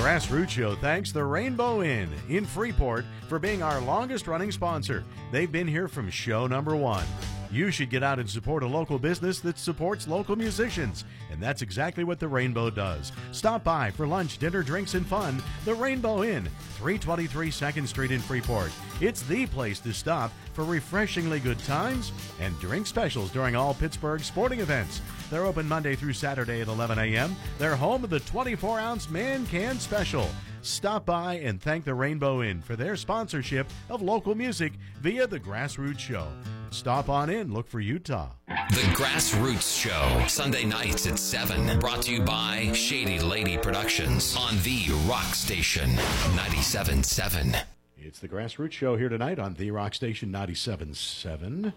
[0.07, 5.05] Grassroots Show thanks the Rainbow Inn in Freeport for being our longest running sponsor.
[5.33, 7.05] They've been here from show number one.
[7.51, 11.63] You should get out and support a local business that supports local musicians, and that's
[11.63, 13.13] exactly what the Rainbow does.
[13.33, 15.43] Stop by for lunch, dinner, drinks, and fun.
[15.65, 18.73] The Rainbow Inn, 323 2nd Street in Freeport.
[19.01, 24.21] It's the place to stop for refreshingly good times and drink specials during all Pittsburgh
[24.23, 25.01] sporting events.
[25.31, 27.37] They're open Monday through Saturday at 11 a.m.
[27.59, 30.29] They're home of the 24 ounce Man Can Special.
[30.67, 35.39] Stop by and thank the Rainbow Inn for their sponsorship of local music via the
[35.39, 36.27] Grassroots Show.
[36.73, 38.31] Stop on in, look for Utah.
[38.49, 41.79] The Grassroots Show, Sunday nights at 7.
[41.79, 47.63] Brought to you by Shady Lady Productions on the Rock Station 97.7.
[47.97, 51.73] It's the Grassroots Show here tonight on the Rock Station 97.7.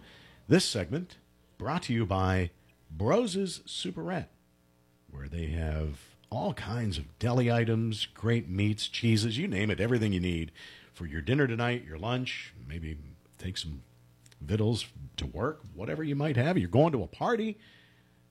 [0.48, 1.18] This segment
[1.60, 2.50] brought to you by
[2.92, 4.30] Broses Superette,
[5.12, 10.14] where they have all kinds of deli items, great meats, cheeses, you name it, everything
[10.14, 10.52] you need
[10.94, 12.98] for your dinner tonight, your lunch, maybe
[13.38, 13.82] take some
[14.42, 14.86] victuals
[15.18, 16.58] to work, whatever you might have.
[16.58, 17.58] You're going to a party,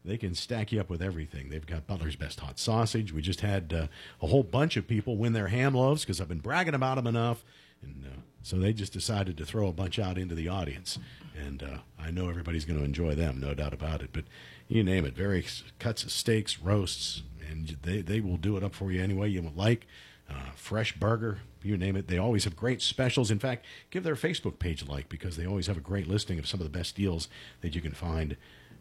[0.04, 1.48] they can stack you up with everything.
[1.48, 3.12] They've got Butler's Best Hot Sausage.
[3.12, 3.86] We just had uh,
[4.22, 7.06] a whole bunch of people win their ham loaves because I've been bragging about them
[7.06, 7.44] enough.
[7.82, 10.98] And uh, so they just decided to throw a bunch out into the audience.
[11.36, 14.10] And uh, I know everybody's going to enjoy them, no doubt about it.
[14.12, 14.24] But
[14.66, 18.74] you name it, various cuts of steaks, roasts, and they, they will do it up
[18.74, 19.86] for you any way you would like.
[20.30, 22.08] Uh, fresh burger, you name it.
[22.08, 23.30] They always have great specials.
[23.30, 26.38] In fact, give their Facebook page a like because they always have a great listing
[26.38, 27.28] of some of the best deals
[27.62, 28.36] that you can find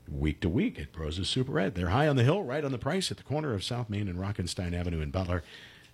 [0.09, 1.73] week to week at Broses Superette.
[1.73, 4.07] They're high on the hill, right on the price at the corner of South Main
[4.07, 5.43] and Rockenstein Avenue in Butler,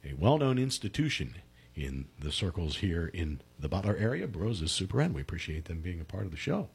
[0.03, 1.35] a well known institution
[1.75, 4.27] in the circles here in the Butler area.
[4.27, 5.13] Broses Superette.
[5.13, 6.69] We appreciate them being a part of the show.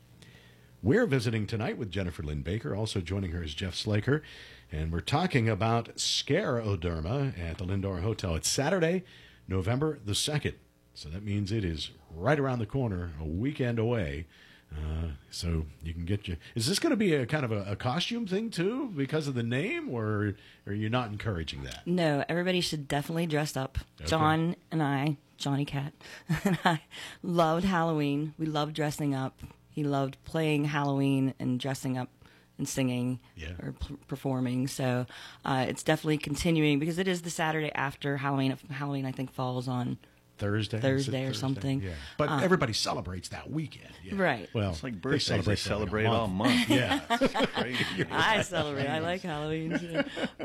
[0.82, 2.74] We're visiting tonight with Jenifer Lynn Baker.
[2.74, 4.22] Also joining her is Jeff Sleigher.
[4.70, 8.34] And we're talking about Scareoderma at the Lyndora Hotel.
[8.34, 9.02] It's Saturday,
[9.46, 10.54] November the 2nd.
[10.92, 14.26] So that means it is right around the corner, a weekend away.
[14.70, 16.36] Uh, so you can get you.
[16.54, 19.34] Is this going to be a kind of a, a, costume thing too, because of
[19.34, 20.34] the name, or
[20.66, 21.86] are you not encouraging that?
[21.86, 23.78] No, everybody should definitely dress up.
[23.98, 24.10] Okay.
[24.10, 25.94] John and I, Johnny Katt,
[26.44, 26.82] and I
[27.22, 28.34] loved Halloween.
[28.36, 29.40] We loved dressing up.
[29.70, 32.10] He loved playing Halloween and dressing up
[32.58, 33.52] and singing Yeah.
[33.62, 34.66] or p- performing.
[34.68, 35.06] So
[35.44, 38.56] uh, it's definitely continuing because it is the Saturday after Halloween.
[38.70, 39.96] Halloween, I think, falls on
[40.38, 41.82] Thursday, Is it Thursday or something.
[41.82, 43.88] Yeah, but everybody celebrates that weekend.
[44.04, 44.14] Yeah.
[44.22, 44.48] Right.
[44.54, 45.26] Well, It's like birthdays.
[45.26, 46.68] They celebrate, celebrate, for like a all month.
[46.68, 46.70] month.
[46.78, 47.00] Yeah.
[47.20, 47.84] It's crazy.
[48.12, 48.86] I celebrate.
[48.86, 49.76] I like Halloween.
[49.76, 50.02] too.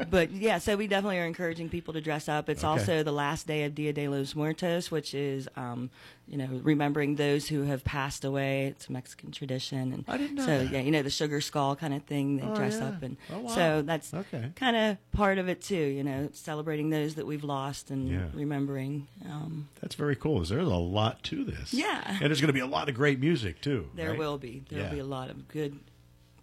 [0.10, 2.50] but yeah, so we definitely are encouraging people to dress up.
[2.50, 2.80] It's Okay.
[2.80, 5.92] also the last day of Dia de los Muertos, which is, um,
[6.28, 8.68] you know, remembering those who have passed away.
[8.68, 10.72] It's a Mexican tradition, and I didn't know so that.
[10.72, 12.38] yeah, you know, the sugar skull kind of thing.
[12.38, 12.88] They Oh, dress yeah.
[12.88, 13.48] up, and Oh, wow.
[13.56, 14.52] so that's Okay.
[14.56, 15.76] kind of part of it too.
[15.76, 18.28] You know, celebrating those that we've lost and Yeah.
[18.34, 19.08] remembering.
[19.26, 20.36] Um, That's very cool.
[20.44, 21.74] There's a lot to this.
[21.74, 22.02] Yeah.
[22.06, 23.90] And there's going to be a lot of great music too.
[23.94, 24.18] There right?
[24.20, 24.64] will be.
[24.70, 24.86] There Yeah.
[24.86, 25.78] will be a lot of good,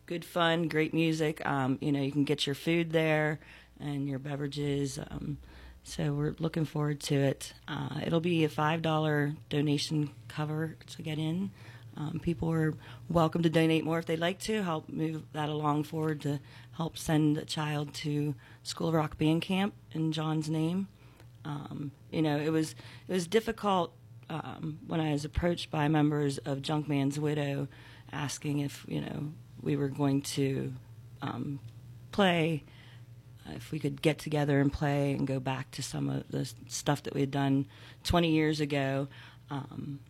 [0.06, 1.44] good fun, great music.
[1.46, 3.40] Um, you know, you can get your food there
[3.80, 4.98] and your beverages.
[5.10, 5.38] Um,
[5.82, 7.54] so we're looking forward to it.
[7.66, 11.50] Uh, it'll be a five dollar donation cover to get in.
[11.96, 12.74] Um, people are
[13.08, 16.40] welcome to donate more if they'd like to help move that along forward to
[16.72, 20.88] help send a child to School of Rock Band Camp in John's name.
[21.44, 22.74] Um, you know, it was
[23.08, 23.92] it was difficult
[24.28, 27.68] um, when I was approached by members of Junkman's Widow,
[28.12, 30.72] asking if you know we were going to
[31.22, 31.60] um,
[32.12, 32.64] play,
[33.56, 37.02] if we could get together and play and go back to some of the stuff
[37.04, 37.66] that we had done
[38.04, 39.08] 20 years ago
[39.50, 40.00] um,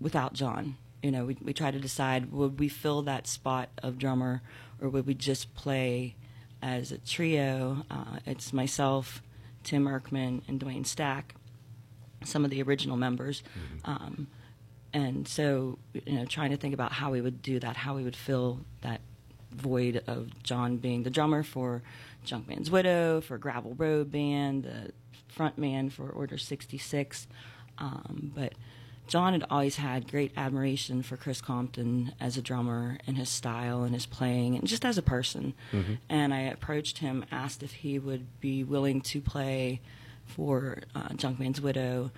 [0.00, 0.76] without John.
[1.02, 4.42] You know, we we tried to decide would we fill that spot of drummer
[4.80, 6.16] or would we just play
[6.62, 7.84] as a trio?
[7.90, 9.22] Uh, it's myself,
[9.62, 11.34] Tim Erkman, and Dwayne Stack
[12.24, 13.42] some of the original members.
[13.84, 14.28] Um,
[14.92, 18.02] and so, you know, trying to think about how we would do that, how we
[18.02, 19.00] would fill that
[19.52, 21.82] void of John being the drummer for
[22.26, 24.92] Junkman's Widow, for Gravel Road Band, the
[25.28, 27.26] front man for Order 66.
[27.78, 28.54] Um, but
[29.06, 33.84] John had always had great admiration for Chris Compton as a drummer and his style
[33.84, 35.54] and his playing and just as a person.
[36.08, 39.80] And I approached him, asked if he would be willing to play
[40.24, 42.10] for uh, Junkman's Widow,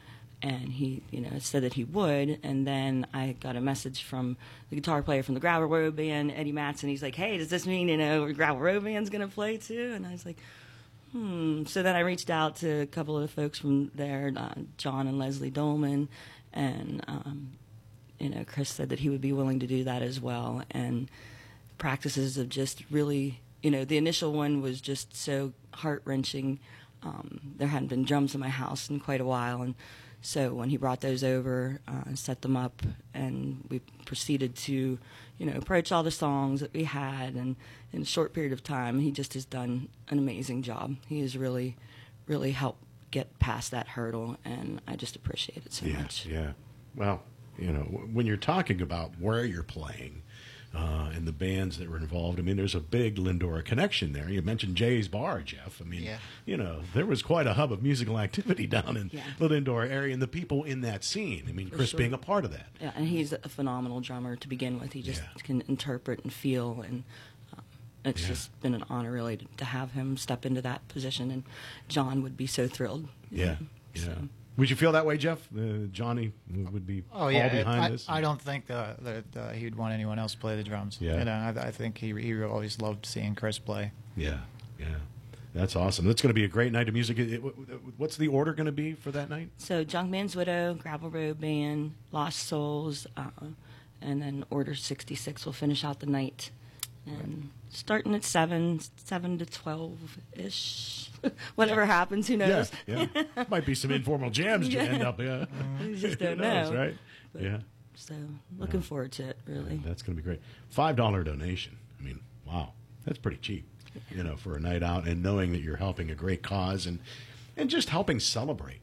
[0.43, 2.39] and he, you know, said that he would.
[2.43, 4.37] And then I got a message from
[4.71, 6.89] the guitar player from the Gravel Road Band, Eddie Matson.
[6.89, 9.93] He's like, "Hey, does this mean you know Gravel Road Band's going to play too?"
[9.95, 10.39] And I was like,
[11.13, 14.55] "Hmm." So then I reached out to a couple of the folks from there, uh,
[14.77, 16.09] John and Leslie Dolman,
[16.53, 17.53] and um,
[18.19, 20.63] you know, Chris said that he would be willing to do that as well.
[20.71, 21.11] And
[21.79, 26.59] practices of just really, you know, the initial one was just so heart wrenching.
[27.03, 29.75] Um, there hadn't been drums in my house in quite a while, and
[30.21, 32.83] so when he brought those over, uh, set them up,
[33.15, 34.99] and we proceeded to,
[35.39, 37.57] you know, approach all the songs that we had, and
[37.93, 40.97] in a short period of time, he just has done an amazing job.
[41.07, 41.77] He has really,
[42.27, 46.27] really helped get past that hurdle, and I just appreciate it so yeah, much.
[46.27, 46.53] yeah.
[46.95, 47.23] Well,
[47.59, 50.23] you know, w- when you're talking about where you're playing
[50.75, 54.29] uh, and the bands that were involved, I mean, there's a big Lyndora connection there.
[54.29, 55.81] You mentioned Jay's Bar, Jeff.
[55.81, 56.19] I mean, Yeah.
[56.45, 59.23] you know, there was quite a hub of musical activity down in Yeah.
[59.39, 61.45] the Lyndora area, and the people in that scene.
[61.49, 61.99] I mean, Chris sure.
[61.99, 62.67] being a part of that.
[62.81, 64.93] Yeah, and he's a phenomenal drummer to begin with.
[64.93, 65.43] He just Yeah.
[65.43, 67.05] can interpret and feel, and
[67.55, 67.63] um,
[68.05, 68.29] it's Yeah.
[68.29, 71.31] just been an honor really to, to have him step into that position.
[71.31, 71.45] And
[71.89, 73.09] John would be so thrilled.
[73.31, 73.57] Yeah, know,
[73.95, 74.03] yeah.
[74.05, 74.29] so.
[74.59, 75.39] Would you feel that way, Jeff?
[75.57, 76.33] Uh, Johnny
[76.73, 78.07] would be Oh yeah, all behind I, this.
[78.09, 80.99] I don't think uh, that uh, he'd want anyone else to play the drums.
[81.01, 81.19] Yeah.
[81.21, 83.93] you know, I, I think he he always loved seeing Chris play.
[84.17, 84.39] Yeah,
[84.79, 84.87] yeah.
[85.55, 86.07] That's awesome.
[86.07, 87.19] That's going to be a great night of music.
[87.19, 87.41] It- it-
[87.97, 89.49] What's the order going to be for that night?
[89.59, 93.31] So Junkman's Widow, Gravel Road Band, Lost Souls, uh,
[94.03, 96.51] and then Order 66 will finish out the night.
[97.21, 101.11] And starting at 7, 7 to 12-ish.
[101.55, 102.71] Whatever happens, who knows?
[102.87, 103.45] Yeah, yeah.
[103.49, 104.85] Might be some informal jams you Yeah.
[104.85, 105.21] end up.
[105.21, 105.47] Yeah,
[105.81, 106.79] You just don't knows, know.
[106.79, 106.97] right?
[107.39, 107.59] yeah,
[107.95, 108.15] So
[108.59, 109.81] looking forward to it, really.
[109.85, 110.41] that's going to be great.
[110.71, 111.77] Five dollar donation.
[111.99, 112.73] I mean, wow,
[113.05, 113.67] that's pretty cheap.
[114.11, 117.01] You know, for a night out, and knowing that you're helping a great cause, and
[117.57, 118.79] and just helping celebrate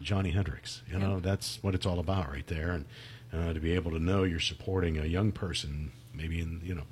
[0.00, 0.80] Johnny Henricks.
[0.90, 2.70] You know, that's what it's all about, right there.
[2.72, 2.84] And
[3.32, 6.82] uh, to be able to know you're supporting a young person, maybe in you know.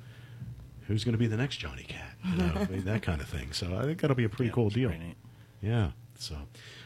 [0.87, 2.15] Who's going to be the next Johnny Katt?
[2.23, 3.51] You know, I mean, that kind of thing.
[3.53, 4.89] So I think that'll be a pretty Yeah, cool deal.
[4.89, 5.15] pretty.
[5.61, 5.91] Yeah.
[6.17, 6.35] So,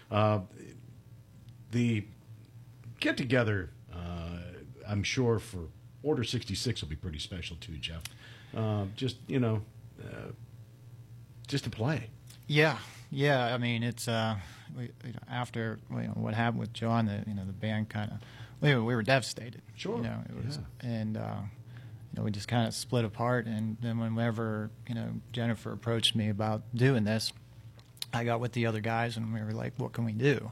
[0.09, 0.39] uh,
[1.71, 2.05] the
[2.99, 4.39] get together, uh,
[4.87, 5.67] I'm sure for
[6.01, 8.03] Order 66 will be pretty special too, Jeff.
[8.55, 9.61] Uh, just you know,
[10.03, 10.31] uh,
[11.47, 12.09] just to play.
[12.47, 12.77] Yeah,
[13.11, 13.53] yeah.
[13.53, 14.37] I mean, it's uh,
[14.75, 17.89] we, you know, after you know, what happened with John, the you know the band
[17.89, 18.17] kind of
[18.61, 19.61] we were, we were devastated.
[19.75, 20.89] Sure, you know it was, yeah.
[20.89, 21.35] and uh,
[22.11, 23.45] you know we just kind of split apart.
[23.45, 27.31] And then whenever you know Jenifer approached me about doing this,
[28.13, 30.51] I got with the other guys and we were like, what can we do?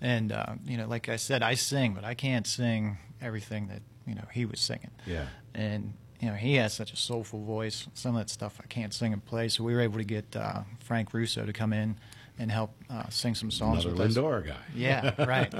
[0.00, 3.82] And uh, you know, like I said, I sing, but I can't sing everything that
[4.06, 4.90] you know he was singing.
[5.06, 5.26] Yeah.
[5.54, 7.86] And you know, he has such a soulful voice.
[7.94, 9.48] Some of that stuff I can't sing and play.
[9.48, 11.96] So we were able to get uh, Frank Russo to come in
[12.38, 14.22] and help uh, sing some songs Another with us.
[14.22, 14.56] Lyndora guy.
[14.74, 15.52] Yeah, right.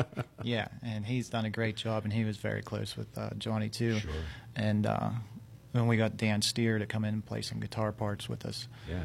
[0.43, 3.68] Yeah, and he's done a great job, and he was very close with uh, Johnny
[3.68, 3.99] too.
[3.99, 4.11] Sure.
[4.61, 5.11] And uh,
[5.73, 8.69] then we got Dan Steer to come in and play some guitar parts with us.
[8.89, 9.05] Yeah.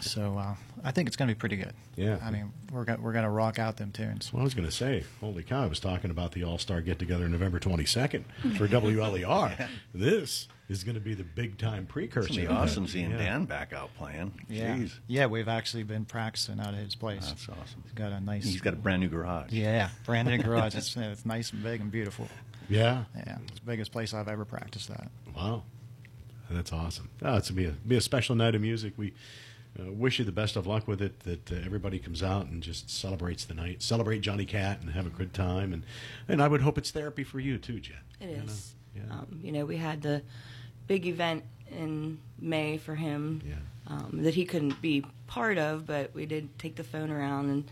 [0.00, 1.74] So uh, I think it's going to be pretty good.
[1.96, 2.18] Yeah.
[2.22, 4.32] I mean, we're go- we're going to rock out them tunes.
[4.32, 5.62] Well, I was going to say, holy cow!
[5.62, 8.24] I was talking about the All Star Get Together November 22nd
[8.56, 9.68] for WLER.
[9.94, 12.28] This is going to be the big time precursor.
[12.28, 12.62] It's gonna of be that.
[12.62, 13.18] awesome seeing Yeah.
[13.18, 14.32] Dan back out playing.
[14.48, 14.92] Yeah, Jeez.
[15.06, 15.26] yeah.
[15.26, 17.26] We've actually been practicing out at his place.
[17.28, 17.82] That's awesome.
[17.84, 18.44] He's got a nice.
[18.44, 19.52] He's got a brand new garage.
[19.52, 20.74] Yeah, brand new garage.
[20.74, 22.26] It's, it's nice and big and beautiful.
[22.68, 23.04] Yeah.
[23.16, 25.10] Yeah, it's the biggest place I've ever practiced that.
[25.36, 25.64] Wow,
[26.50, 27.10] that's awesome.
[27.22, 28.92] Oh, it's gonna be a, be a special night of music.
[28.96, 29.12] We
[29.80, 31.20] uh, wish you the best of luck with it.
[31.20, 35.06] That uh, everybody comes out and just celebrates the night, celebrate Johnny Katt, and have
[35.06, 35.72] a good time.
[35.72, 35.84] And
[36.28, 37.96] and I would hope it's therapy for you too, Jen.
[38.20, 38.42] It You know?
[38.44, 38.74] is.
[38.94, 39.02] Yeah.
[39.10, 40.22] Um, you know, we had the
[40.86, 43.54] big event in May for him Yeah.
[43.86, 47.64] um, that he couldn't be part of, but we did take the phone around and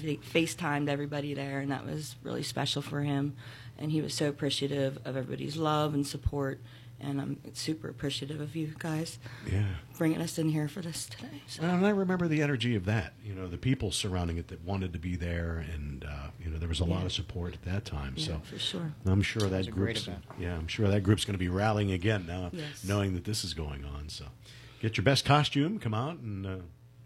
[0.00, 3.34] fa- FaceTimed everybody there, and that was really special for him.
[3.78, 6.60] And he was so appreciative of everybody's love and support,
[7.00, 9.18] and I'm super appreciative of you guys
[9.50, 9.64] yeah.
[9.98, 11.42] bringing us in here for this today.
[11.46, 11.62] So.
[11.62, 13.14] Well, and I remember the energy of that.
[13.24, 16.58] You know, the people surrounding it that wanted to be there, and uh, you know,
[16.58, 18.14] there was a lot of support at that time.
[18.16, 18.92] Yeah, so for sure.
[19.06, 20.08] I'm sure that was a great group's
[20.38, 22.84] yeah, I'm sure that group's going to be rallying again now, Yes.
[22.86, 24.08] knowing that this is going on.
[24.08, 24.26] So,
[24.80, 26.56] get your best costume, come out and uh,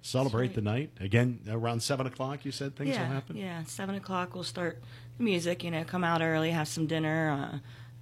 [0.03, 0.55] celebrate right.
[0.55, 2.45] the night again around seven o'clock.
[2.45, 3.37] You said things yeah, will happen.
[3.37, 5.65] Yeah, seven o'clock we'll start the music.
[5.65, 7.59] You know, come out early, have some dinner, uh,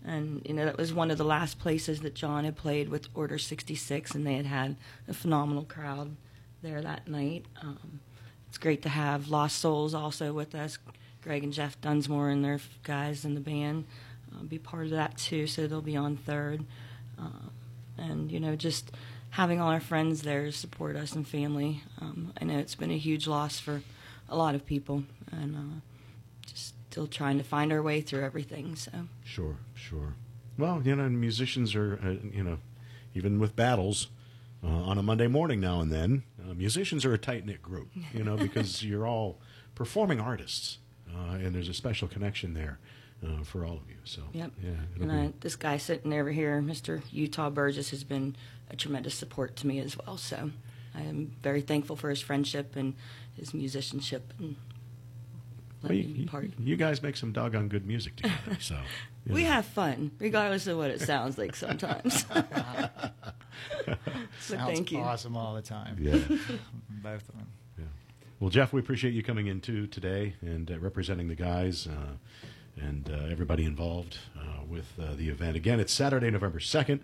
[0.09, 3.09] and you know that was one of the last places that John had played with
[3.15, 4.77] Order sixty six, and they had had
[5.09, 6.17] a phenomenal crowd
[6.63, 7.45] there that night.
[7.63, 8.01] Um,
[8.49, 10.79] it's great to have Lost Souls also with us.
[11.23, 13.85] Greg and Jeff Dunsmore and their guys in the band
[14.33, 16.65] uh, be part of that too, so they'll be on third.
[17.19, 17.51] Uh,
[17.99, 18.93] and you know, just
[19.31, 21.83] having all our friends there to support us and family.
[22.01, 23.83] Um, I know it's been a huge loss for
[24.29, 25.03] a lot of people,
[25.33, 25.81] and uh,
[26.47, 28.75] just still trying to find our way through everything.
[28.75, 28.91] So
[29.23, 30.15] Sure, sure.
[30.57, 32.57] Well, you know, musicians are, uh, you know,
[33.15, 34.07] even with battles
[34.65, 37.89] uh, on a Monday morning now and then, uh, musicians are a tight knit group,
[38.15, 39.37] you know, because you're all
[39.75, 40.79] performing artists,
[41.15, 42.79] uh, and there's a special connection there
[43.23, 43.97] uh, for all of you.
[44.05, 44.53] So, Yep.
[44.65, 44.71] yeah,
[45.03, 47.03] and uh, this guy sitting over here, Mr.
[47.13, 48.37] Utah Burgess, has been
[48.71, 50.17] a tremendous support to me as well.
[50.17, 50.51] So
[50.95, 52.95] I am very thankful for his friendship and
[53.35, 54.57] his musicianship and
[55.83, 56.51] Well, you, me be part.
[56.59, 58.57] you guys make some doggone good music together.
[58.61, 58.77] So
[59.27, 59.51] We know.
[59.51, 62.25] have fun, regardless of what it sounds like sometimes.
[62.35, 63.13] but
[64.41, 64.99] Sounds thank you.
[64.99, 65.97] awesome all the time.
[66.01, 66.13] Yeah.
[66.91, 67.47] Both of them.
[67.79, 67.85] Yeah.
[68.41, 72.17] Well, Jeff, we appreciate you coming in too today and uh, representing the guys uh,
[72.81, 75.57] and uh, everybody involved uh, with uh, the event.
[75.57, 77.01] Again, it's Saturday, November 2nd,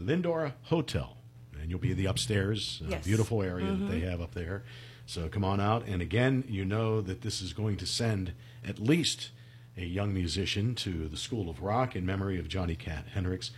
[0.00, 1.16] Lyndora Hotel.
[1.60, 3.04] And you'll be in the upstairs, uh, Yes.
[3.04, 4.64] beautiful area that they have up there.
[5.06, 5.86] So come on out.
[5.86, 8.32] And again, you know that this is going to send
[8.66, 9.30] at least
[9.76, 13.50] a young musician to the School of Rock in memory of Johnny Katt Henricks.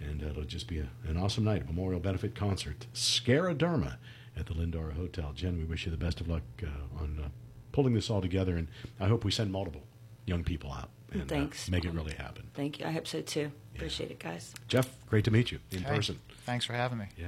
[0.00, 2.86] And uh, it'll just be a, an awesome night, a memorial benefit concert.
[2.94, 3.96] Scareoderma
[4.36, 5.32] at the Lyndora Hotel.
[5.34, 7.28] Jen, we wish you the best of luck uh, on uh,
[7.72, 8.56] pulling this all together.
[8.56, 8.68] And
[9.00, 9.82] I hope we send multiple
[10.26, 11.70] young people out and uh, Thanks.
[11.70, 12.44] make it really happen.
[12.54, 12.86] Thank you.
[12.86, 13.52] I hope so too.
[13.74, 14.54] Appreciate it, guys.
[14.68, 16.18] Jeff, great to meet you in Hey, person.
[16.44, 17.06] Thanks for having me.
[17.16, 17.26] Yeah.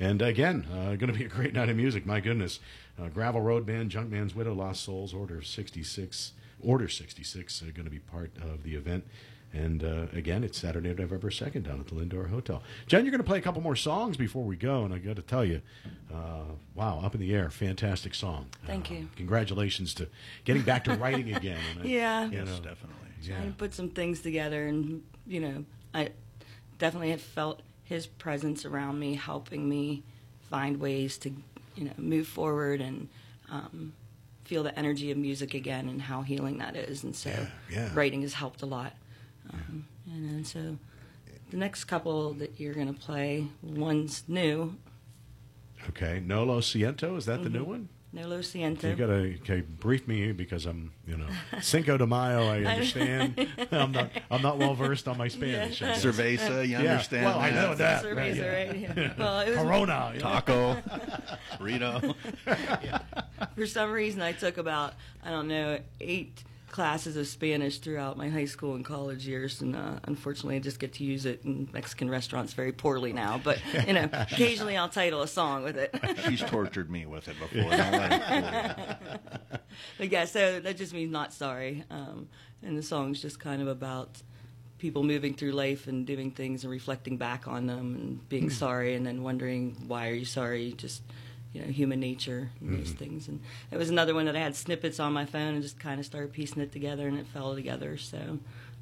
[0.00, 2.06] And again, uh, going to be a great night of music.
[2.06, 2.58] My goodness.
[3.00, 7.90] Uh, Gravel Road Band, Junkman's Widow, Lost Souls, Order 66, Order 66 are going to
[7.90, 9.04] be part of the event.
[9.52, 12.60] And uh, again, it's Saturday, November 2nd down at the Lyndora Hotel.
[12.88, 14.84] Jen, you're going to play a couple more songs before we go.
[14.84, 15.60] And I got to tell you,
[16.12, 16.42] uh,
[16.74, 18.46] wow, Up in the Air, fantastic song.
[18.66, 19.08] Thank Uh, you.
[19.16, 20.08] Congratulations to
[20.44, 21.60] getting back to writing again.
[21.80, 22.24] I- Yeah.
[22.26, 22.96] you Yes, definitely.
[23.22, 23.36] Yeah.
[23.36, 25.64] trying to put some things together and you know
[25.94, 26.10] i
[26.76, 30.02] definitely have felt his presence around me helping me
[30.50, 31.32] find ways to
[31.76, 33.08] you know move forward and
[33.50, 33.92] um,
[34.44, 37.88] feel the energy of music again and how healing that is and so Yeah, yeah.
[37.94, 38.92] writing has helped a lot
[39.52, 40.76] um, and then so
[41.50, 44.76] the next couple that you're going to play one's new
[45.90, 46.18] Okay.
[46.24, 47.58] No Lo Siento, is that the Mm-hmm.
[47.58, 47.88] new one?
[48.14, 51.26] No lo siento You gotta okay, brief me because I'm, you know,
[51.60, 52.46] Cinco de Mayo.
[52.48, 53.34] I understand.
[53.72, 55.82] I'm not, I'm not well versed on my Spanish.
[55.82, 56.04] I guess.
[56.04, 57.62] Cerveza, you Yeah, understand well, I that?
[57.68, 58.04] know that.
[58.04, 58.78] Cerveza, right?
[58.96, 59.12] Yeah.
[59.18, 60.12] Well, it was Corona.
[60.14, 60.20] you.
[60.20, 60.76] Taco,
[61.58, 62.14] burrito.
[63.56, 64.94] for some reason I took about
[65.24, 66.44] I don't know eight
[66.74, 70.80] classes of Spanish throughout my high school and college years, and uh, unfortunately I just
[70.80, 73.40] get to use it in Mexican restaurants very poorly now.
[73.42, 75.94] But you know, occasionally I'll title a song with it.
[76.28, 77.70] She's tortured me with it before.
[77.70, 79.18] Don't let him fool
[79.52, 79.58] you.
[79.98, 81.84] but yeah, so that just means not sorry.
[81.90, 82.28] Um,
[82.60, 84.20] and the song's just kind of about
[84.78, 88.96] people moving through life and doing things and reflecting back on them and being sorry
[88.96, 91.02] and then wondering why are you sorry just
[91.54, 93.28] you know human nature and those things.
[93.28, 93.40] And
[93.70, 96.04] it was another one that i had snippets on my phone and just kind of
[96.04, 97.96] started piecing it together and it fell together.
[97.96, 98.40] So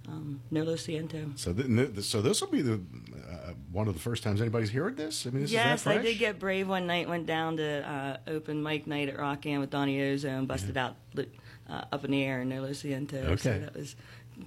[0.09, 1.39] um, no lo siento.
[1.39, 4.97] So, th- so this will be the uh, one of the first times anybody's heard
[4.97, 5.27] this.
[5.27, 7.89] I mean, this yes is that i did get brave one night went down to
[7.89, 12.05] uh, open mic night at rock Am with Donnie Yozo and busted out uh, up
[12.05, 13.39] in the air and no lo siento.
[13.39, 13.95] So that was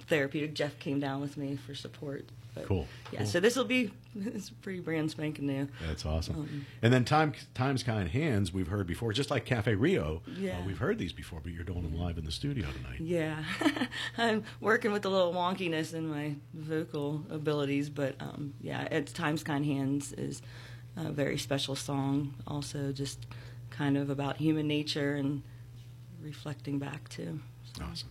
[0.08, 0.54] therapeutic.
[0.54, 2.26] Jeff came down with me for support
[2.56, 3.26] but Cool, yeah cool.
[3.28, 6.36] so this will be it's pretty brand spanking new That's awesome.
[6.36, 10.22] Um, and then time, times kind hands we've heard before, just like Cafe Rio.
[10.26, 10.66] uh, Yeah.
[10.66, 13.00] we've heard these before, but you're doing them live in the studio tonight.
[13.00, 13.44] Yeah,
[14.18, 19.42] I'm working with a little wonkiness in my vocal abilities, but um, yeah, it's Times
[19.44, 20.40] Kind Hands is
[20.96, 22.34] a very special song.
[22.46, 23.26] Also, just
[23.68, 25.42] kind of about human nature and
[26.22, 27.38] reflecting back too.
[27.76, 28.08] So, Awesome.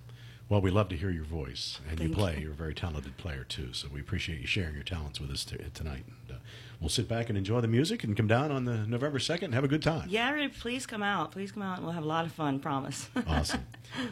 [0.47, 2.35] Well, we love to hear your voice, and you play.
[2.35, 2.43] you.
[2.43, 5.43] You're a very talented player too, so we appreciate you sharing your talents with us
[5.43, 6.03] t- tonight.
[6.27, 6.39] And, uh,
[6.79, 9.53] we'll sit back and enjoy the music, and come down on the November second and
[9.55, 10.07] have a good time.
[10.07, 11.31] Yeah, please come out.
[11.31, 12.59] Please come out, and we'll have a lot of fun.
[12.59, 13.09] Promise.
[13.27, 13.65] Awesome.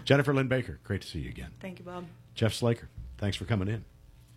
[0.06, 1.52] Jenifer Lynn Baker, great to see you again.
[1.60, 2.06] Thank you, Bob.
[2.34, 3.86] Jeff Sleigher, thanks for coming in.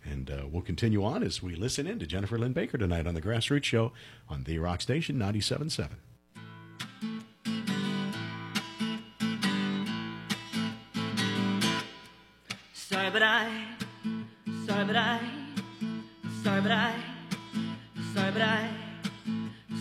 [0.05, 3.15] And uh, we'll continue on as we listen in to Jenifer Lynn Baker tonight on
[3.15, 3.91] the Grassroots Show
[4.29, 5.89] on The Rock Station 97.7.
[13.07, 13.49] Sorry, but I,
[14.65, 15.19] sorry, but I,
[16.43, 16.93] sorry, but I,
[18.13, 18.69] sorry, but I,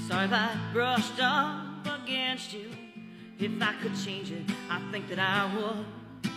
[0.06, 2.70] sorry if I brushed up against you.
[3.36, 6.30] If I could change it, I think that I would.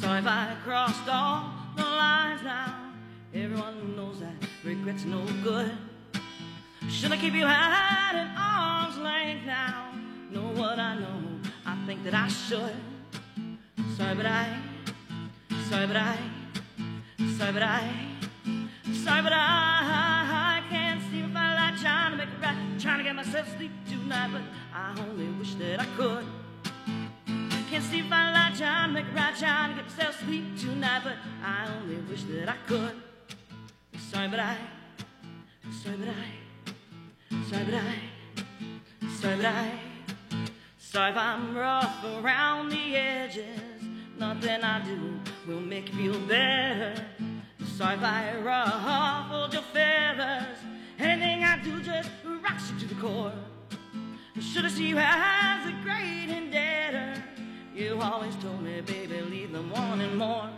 [0.00, 2.90] Sorry if I crossed all the lines now.
[3.32, 5.70] Everyone knows that regret's no good.
[6.88, 9.92] Should I keep you at an arm's length now?
[10.32, 11.22] Know what I know?
[11.64, 12.74] I think that I should.
[13.96, 14.67] Sorry, but I.
[15.68, 16.16] Sorry, but I,
[17.36, 17.62] sorry, but
[19.34, 23.54] I, can't sleep if I lie trying to make it right, trying to get myself
[23.54, 24.40] sleep tonight, but
[24.74, 26.24] I only wish that I could.
[27.68, 30.58] Can't sleep if I lie trying to make it right, trying to get myself sleep
[30.58, 32.94] tonight, but I only wish that I could.
[34.10, 34.56] Sorry, but I,
[35.82, 37.94] sorry, but I, sorry, but I,
[39.20, 39.72] sorry, but I,
[40.78, 43.44] sorry if I'm rough around the edges.
[44.18, 46.94] Nothing I do will make you feel better.
[47.76, 50.58] Sorry if I ruffled your feathers.
[50.98, 52.10] Anything I do just
[52.42, 53.32] rocks you to the core.
[54.38, 57.22] Should have seen you as a great indebtor.
[57.74, 60.50] You always told me, baby, leave them wanting more.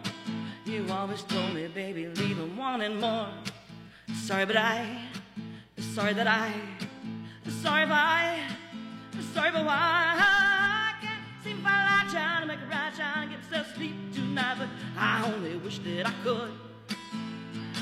[0.65, 3.29] You always told me, baby, leave them wanting more.
[4.25, 5.03] Sorry, but I,
[5.95, 6.53] sorry that I,
[7.63, 8.41] sorry if I,
[9.35, 9.77] sorry, but why
[10.19, 13.51] I can't seem to find a light trying to make it right, trying to get
[13.51, 13.95] myself sleep
[14.35, 16.53] but I only wish that I could.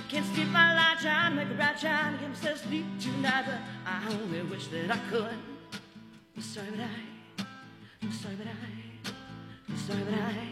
[0.09, 3.59] Can't sleep my light, to make it right, trying to get myself sleep tonight, but
[3.85, 5.37] I only wish that I could.
[6.35, 7.45] I'm sorry, but I,
[8.03, 9.11] I'm sorry, but I,
[9.69, 10.49] I'm sorry, but I,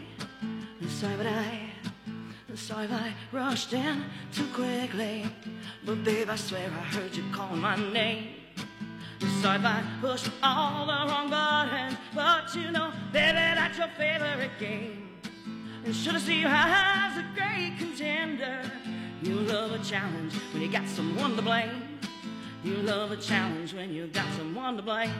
[0.81, 1.61] I'm sorry, but I.
[2.49, 5.25] I'm sorry if I rushed in too quickly,
[5.85, 8.29] but babe, I swear I heard you call my name.
[9.21, 13.89] I'm sorry if I pushed all the wrong buttons, but you know, baby, that's your
[13.89, 15.06] favorite game.
[15.87, 18.59] And should have seen you as a great contender.
[19.23, 21.81] You love a challenge when you got someone to blame.
[22.61, 25.13] You love a challenge when you got someone to blame.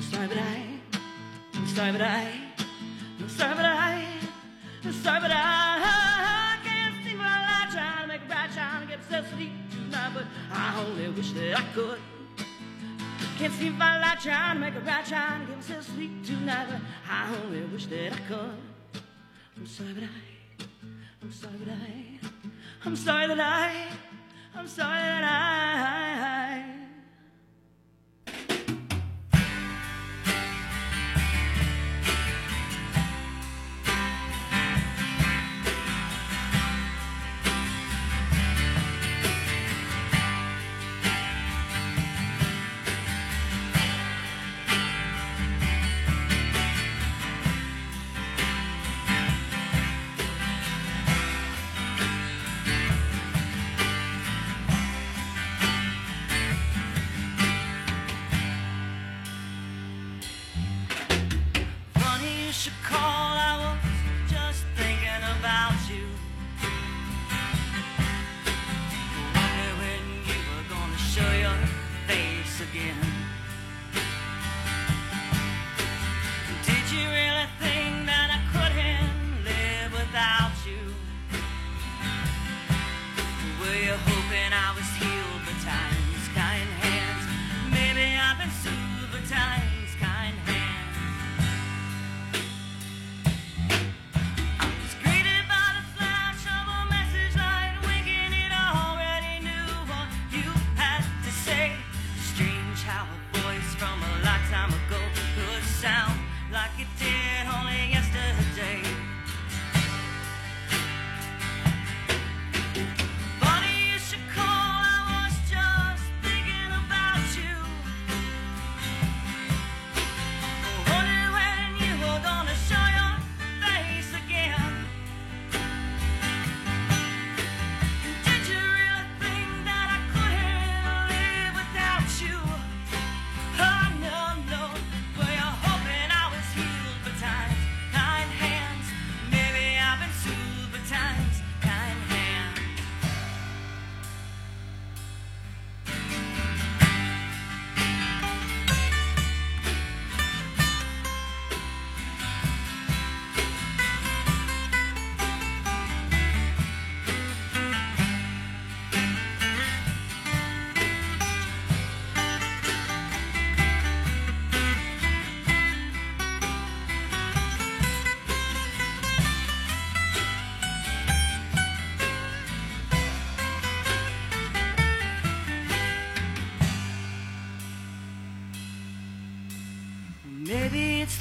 [0.00, 0.62] Sorry, but I,
[1.66, 2.32] sorry, but I,
[3.26, 4.06] sorry, but I,
[5.02, 8.88] sorry, but I, I can't see my life trying to make it right, trying to
[8.88, 11.98] get myself sleep tonight, but I only wish that I could.
[13.36, 16.68] Can't sleep my life trying to make it right, trying to get myself sleep tonight,
[16.70, 18.67] but I only wish that I could.
[19.58, 20.64] I'm sorry, but I,
[21.20, 22.28] I'm sorry, but I,
[22.84, 23.88] I'm sorry that I,
[24.54, 26.77] I'm sorry that I.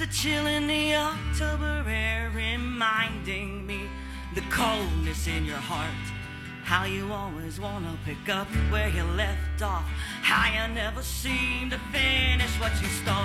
[0.07, 3.81] the chill in the October air reminding me
[4.35, 5.89] the coldness in your heart.
[6.63, 9.85] How you always wanna pick up where you left off.
[10.21, 13.16] How you never seem to finish what you start.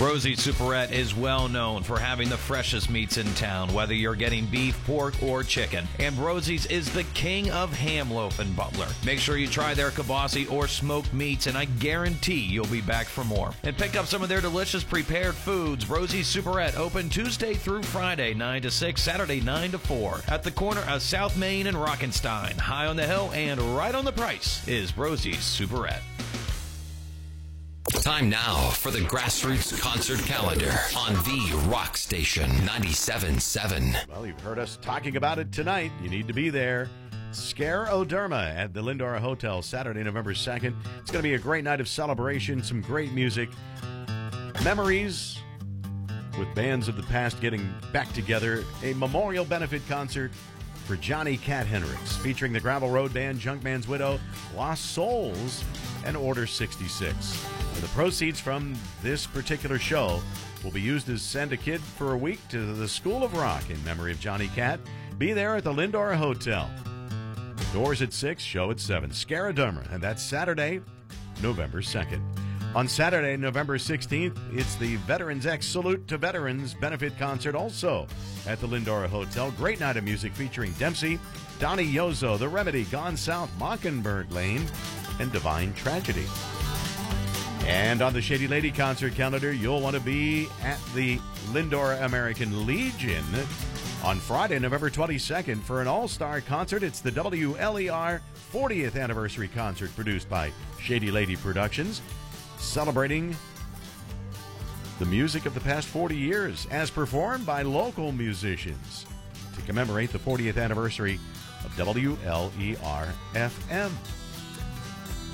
[0.00, 4.44] Rosie's Superette is well known for having the freshest meats in town, whether you're getting
[4.46, 5.86] beef, pork, or chicken.
[6.00, 8.88] And Rosie's is the king of ham loaf and Butler.
[9.06, 13.06] Make sure you try their kielbasa or smoked meats, and I guarantee you'll be back
[13.06, 13.52] for more.
[13.62, 15.88] And pick up some of their delicious prepared foods.
[15.88, 20.22] Rosie's Superette open Tuesday through Friday, 9 to 6, Saturday, 9 to 4.
[20.26, 22.58] At the corner of South Main and Rockenstein.
[22.58, 26.02] High on the hill and right on the price is Rosie's Superette.
[28.02, 34.08] Time now for the Grassroots Concert Calendar on the Rock Station 97.7.
[34.08, 35.90] Well, you've heard us talking about it tonight.
[36.02, 36.88] You need to be there.
[37.30, 40.74] Scareoderma at the Lyndora Hotel, Saturday, November 2nd.
[41.00, 43.48] It's going to be a great night of celebration, some great music,
[44.62, 45.38] memories
[46.38, 50.30] with bands of the past getting back together, a memorial benefit concert
[50.84, 54.20] for Johnny Katt Henricks, featuring the Gravel Road Band, Junkman's Widow,
[54.54, 55.64] Lost Souls,
[56.04, 57.46] and Order 66.
[57.74, 60.20] And the proceeds from this particular show
[60.62, 63.68] will be used to send a kid for a week to the School of Rock
[63.70, 64.80] in memory of Johnny Katt.
[65.18, 66.70] Be there at the Lyndora Hotel.
[67.72, 69.10] Doors at 6, show at 7.
[69.10, 70.80] Scareoderma, and that's Saturday,
[71.42, 72.20] November 2nd.
[72.74, 78.08] On Saturday, November 16th, it's the Veterans X Salute to Veterans benefit concert also
[78.48, 79.52] at the Lyndora Hotel.
[79.52, 81.20] Great night of music featuring Dempsey,
[81.60, 84.66] Donnie Yozo, The Remedy, Gone South, Mockingbird Lane,
[85.20, 86.26] and Divine Tragedy.
[87.60, 91.18] And on the Shady Lady concert calendar, you'll want to be at the
[91.52, 93.24] Lyndora American Legion
[94.02, 96.82] on Friday, November 22nd for an all star concert.
[96.82, 98.20] It's the WLER
[98.52, 102.02] 40th anniversary concert produced by Shady Lady Productions,
[102.58, 103.36] celebrating
[104.98, 109.06] the music of the past 40 years as performed by local musicians
[109.54, 111.18] to commemorate the 40th anniversary
[111.64, 113.90] of WLER FM.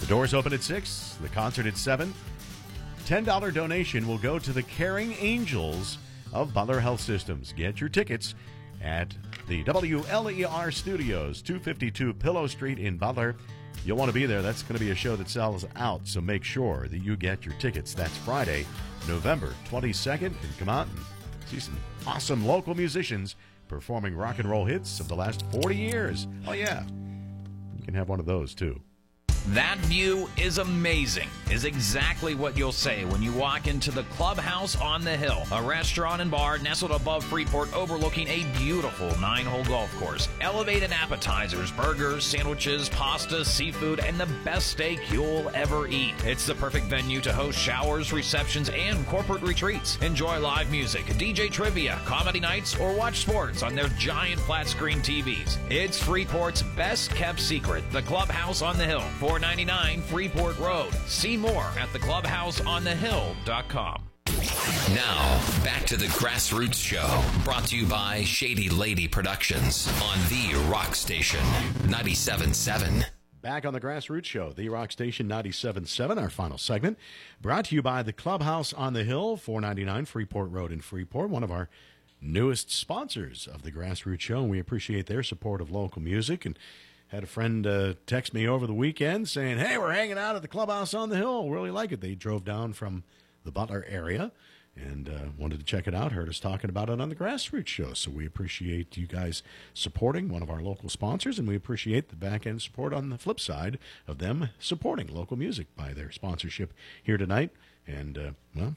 [0.01, 2.15] The doors open at 6, the concert at 7.
[3.07, 5.99] $10 donation will go to the Caring Angels
[6.33, 7.53] of Butler Health Systems.
[7.53, 8.35] Get your tickets
[8.83, 9.15] at
[9.49, 13.37] the WLER Studios, 252 Pillow Street in Butler.
[13.85, 14.43] You'll want to be there.
[14.43, 17.47] That's going to be a show that sells out, so make sure that you get
[17.47, 17.95] your tickets.
[17.95, 18.67] That's Friday,
[19.09, 20.27] November 22nd.
[20.27, 20.99] And come out and
[21.47, 23.37] see some awesome local musicians
[23.69, 26.27] performing rock and roll hits of the last 40 years.
[26.47, 26.85] Oh, yeah.
[27.77, 28.81] You can have one of those, too.
[29.49, 34.79] That view is amazing, is exactly what you'll say when you walk into the Clubhouse
[34.81, 39.65] on the Hill, a restaurant and bar nestled above Freeport overlooking a beautiful nine hole
[39.65, 40.29] golf course.
[40.43, 46.15] Elevated appetizers, burgers, sandwiches, pasta, seafood, and the best steak you'll ever eat.
[46.25, 49.97] It's the perfect venue to host showers, receptions, and corporate retreats.
[50.03, 54.99] Enjoy live music, DJ trivia, comedy nights, or watch sports on their giant flat screen
[54.99, 55.57] TVs.
[55.71, 59.03] It's Freeport's best kept secret, the Clubhouse on the Hill.
[59.31, 60.93] 499 Freeport Road.
[61.07, 64.03] See more at theclubhouseonthehill.com.
[64.93, 70.55] Now, back to the Grassroots Show, brought to you by Shady Lady Productions on the
[70.69, 71.39] Rock Station
[71.85, 73.05] 97.7.
[73.41, 76.99] Back on the Grassroots Show, the Rock Station 97.7, our final segment,
[77.41, 81.45] brought to you by the Clubhouse on the Hill, 499 Freeport Road in Freeport, one
[81.45, 81.69] of our
[82.21, 86.45] newest sponsors of the Grassroots Show, and we appreciate their support of local music.
[86.45, 86.59] And
[87.11, 90.43] had a friend uh, text me over the weekend saying, "Hey, we're hanging out at
[90.43, 91.51] the Clubhouse on the Hill.
[91.51, 93.05] Really like it." They drove down from
[93.45, 94.33] the Butler area
[94.77, 96.13] and uh, wanted to check it out.
[96.13, 97.93] Heard us talking about it on the Grassroots Show.
[97.95, 99.43] So we appreciate you guys
[99.75, 103.19] supporting one of our local sponsors, and we appreciate the back end support on the
[103.19, 107.51] flip side of them supporting local music by their sponsorship here tonight.
[107.87, 108.77] And uh, well,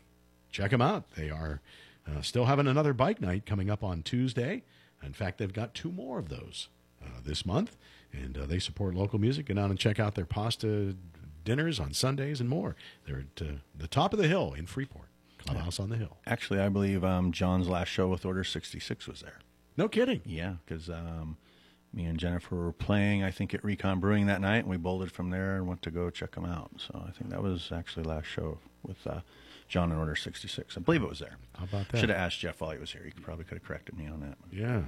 [0.52, 1.12] check them out.
[1.16, 1.62] They are
[2.08, 4.64] uh, still having another bike night coming up on Tuesday.
[5.04, 6.70] In fact, they've got two more of those
[7.04, 7.78] uh, this month,
[8.14, 9.48] and uh, they support local music.
[9.48, 10.96] Go down and check out their pasta
[11.44, 12.76] dinners on Sundays and more.
[13.06, 16.18] They're at uh, the top of the hill in Freeport, Clubhouse on the Hill.
[16.26, 19.40] Actually, I believe um, John's last show with Order 66 was there.
[19.76, 20.22] No kidding.
[20.26, 21.38] Yeah, because um,
[21.92, 25.12] me and Jenifer were playing, I think, at Recon Brewing that night, and we bolted
[25.12, 26.72] from there and went to go check them out.
[26.78, 29.22] So I think that was actually last show with uh,
[29.68, 30.78] John and Order 66.
[30.78, 31.38] I believe it was there.
[31.58, 31.98] How about that?
[31.98, 33.04] Should have asked Jeff while he was here.
[33.04, 34.38] He probably could have corrected me on that.
[34.52, 34.84] Yeah.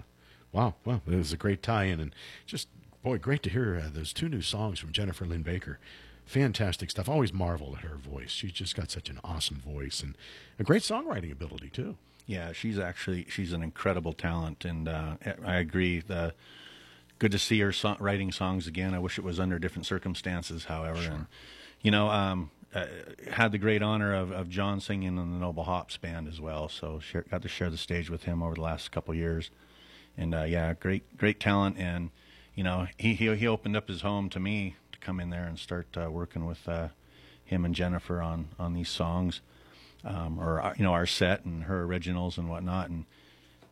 [0.51, 0.75] Wow.
[0.85, 2.13] Well, it was a great tie-in, and
[2.45, 2.69] just
[3.05, 5.77] boy, great to hear uh, those two new songs from Jenifer Lynn Baker.
[6.25, 7.07] Fantastic stuff.
[7.07, 8.31] Always marveled at her voice.
[8.31, 10.17] She's just got such an awesome voice and
[10.57, 11.97] a great songwriting ability too.
[12.25, 15.99] Yeah, she's actually she's an incredible talent, and uh, I agree.
[15.99, 16.33] The
[17.19, 18.95] good to see her so- writing songs again.
[18.95, 20.99] I wish it was under different circumstances, however.
[20.99, 21.27] And
[21.83, 22.87] you know, um, uh,
[23.31, 26.69] had the great honor of, of John singing in the Noble Hops band as well.
[26.69, 29.51] So share, got to share the stage with him over the last couple of years,
[30.17, 31.77] and uh, yeah, great great talent.
[31.77, 32.09] And
[32.55, 35.45] you know, he, he he opened up his home to me to come in there
[35.45, 36.89] and start uh, working with uh,
[37.43, 39.41] him and Jenifer on on these songs.
[40.03, 42.89] um, or you know our set and her originals and whatnot.
[42.89, 43.05] And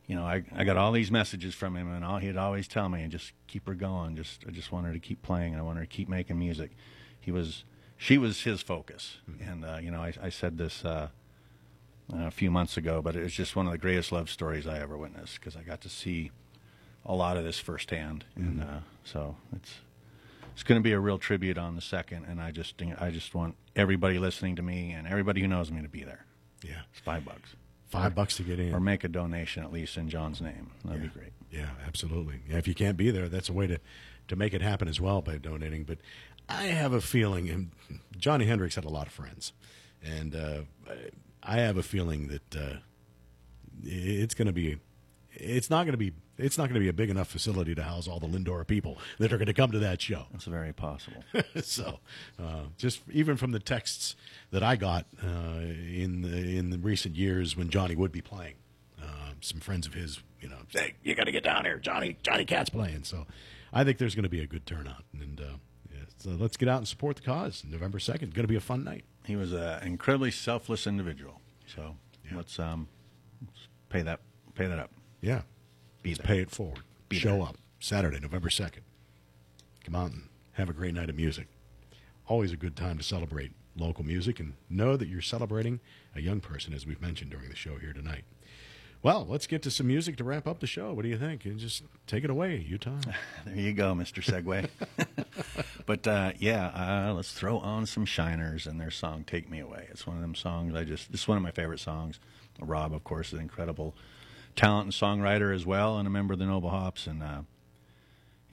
[0.07, 2.89] you know, I I got all these messages from him, and all he'd always tell
[2.89, 4.15] me, and just keep her going.
[4.15, 6.39] Just I just want her to keep playing, and I want her to keep making
[6.39, 6.71] music.
[7.19, 7.63] He was,
[7.97, 10.83] she was his focus, and uh, you know, I, I said this.
[10.85, 11.09] Uh,
[12.13, 14.79] a few months ago, but it was just one of the greatest love stories I
[14.79, 16.31] ever witnessed because I got to see
[17.05, 19.75] a lot of this firsthand, and uh, so it's
[20.53, 22.25] it's going to be a real tribute on the second.
[22.25, 25.81] And I just I just want everybody listening to me and everybody who knows me
[25.81, 26.25] to be there.
[26.63, 26.81] Yeah.
[26.91, 27.55] It's five bucks,
[27.89, 28.73] Five bucks to get in.
[28.73, 30.71] or make a donation at least in John's name.
[30.85, 31.07] That'd yeah.
[31.07, 31.33] be great.
[31.51, 32.39] Yeah, absolutely.
[32.49, 33.79] Yeah, if you can't be there, that's a way to,
[34.29, 35.83] to make it happen as well by donating.
[35.83, 35.99] But
[36.49, 37.71] I have a feeling, and
[38.17, 39.53] Johnny Henricks had a lot of friends,
[40.03, 40.61] and uh,
[41.43, 42.77] I have a feeling that uh,
[43.83, 44.79] it's going to be,
[45.33, 47.83] it's not going to be, it's not going to be a big enough facility to
[47.83, 50.23] house all the Lyndora people that are going to come to that show.
[50.31, 51.23] That's very possible.
[51.61, 51.99] so,
[52.41, 54.15] uh, just even from the texts
[54.51, 55.27] that I got uh,
[55.59, 58.55] in the, in the recent years when Johnny would be playing,
[59.01, 59.05] uh,
[59.41, 62.17] some friends of his, you know, say you got to get down here, Johnny.
[62.23, 63.03] Johnny Katt's playing.
[63.03, 63.25] So,
[63.71, 65.43] I think there's going to be a good turnout, and uh,
[65.91, 67.63] yeah, so let's get out and support the cause.
[67.67, 69.03] November second, going to be a fun night.
[69.25, 71.41] he was an incredibly selfless individual.
[71.65, 72.37] So Yeah.
[72.37, 72.87] let's um
[73.45, 74.19] let's pay that
[74.53, 74.91] pay that up.
[75.21, 75.41] Yeah,
[76.03, 76.25] Be there.
[76.25, 76.79] pay it forward.
[77.09, 77.43] Be Show there.
[77.43, 78.83] up Saturday, November second.
[79.83, 80.23] Come out and
[80.53, 81.47] have a great night of music.
[82.27, 85.79] Always a good time to celebrate local music and know that you're celebrating
[86.15, 88.23] a young person, as we've mentioned during the show here tonight.
[89.01, 90.93] Well, let's get to some music to wrap up the show.
[90.93, 91.43] What do you think?
[91.43, 92.99] And just take it away, Utah.
[93.45, 94.23] There you go, Mr.
[94.23, 94.69] Segway.
[95.85, 96.67] but uh, yeah,
[97.09, 100.21] uh, let's throw on some Shiners and their song "Take Me Away." It's one of
[100.21, 101.09] them songs I just.
[101.13, 102.21] It's one of my favorite songs.
[102.61, 103.93] Rob, of course, is incredible
[104.55, 107.07] talent and songwriter as well, and a member of the Noble Hops.
[107.07, 107.41] And uh,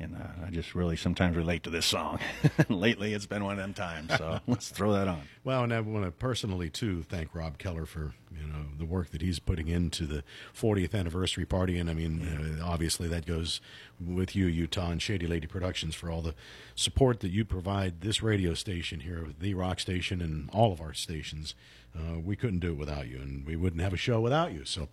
[0.01, 2.18] and uh, I just really sometimes relate to this song.
[2.68, 4.16] Lately, it's been one of them times.
[4.16, 5.22] So let's throw that on.
[5.44, 9.11] Well, and I want to personally too thank Rob Keller for you know the work
[9.11, 10.24] that he's putting into the
[10.59, 13.61] 40th anniversary party, and I mean uh, obviously that goes
[14.05, 16.34] with you, Utah, and Shady Lady Productions for all the
[16.74, 20.94] support that you provide this radio station here, the Rock Station, and all of our
[20.94, 21.55] stations.
[21.94, 24.64] Uh, we couldn't do it without you, and we wouldn't have a show without you.
[24.64, 24.88] So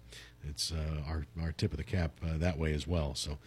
[0.50, 3.16] it's uh, our our tip of the cap uh, that way as well.
[3.16, 3.38] So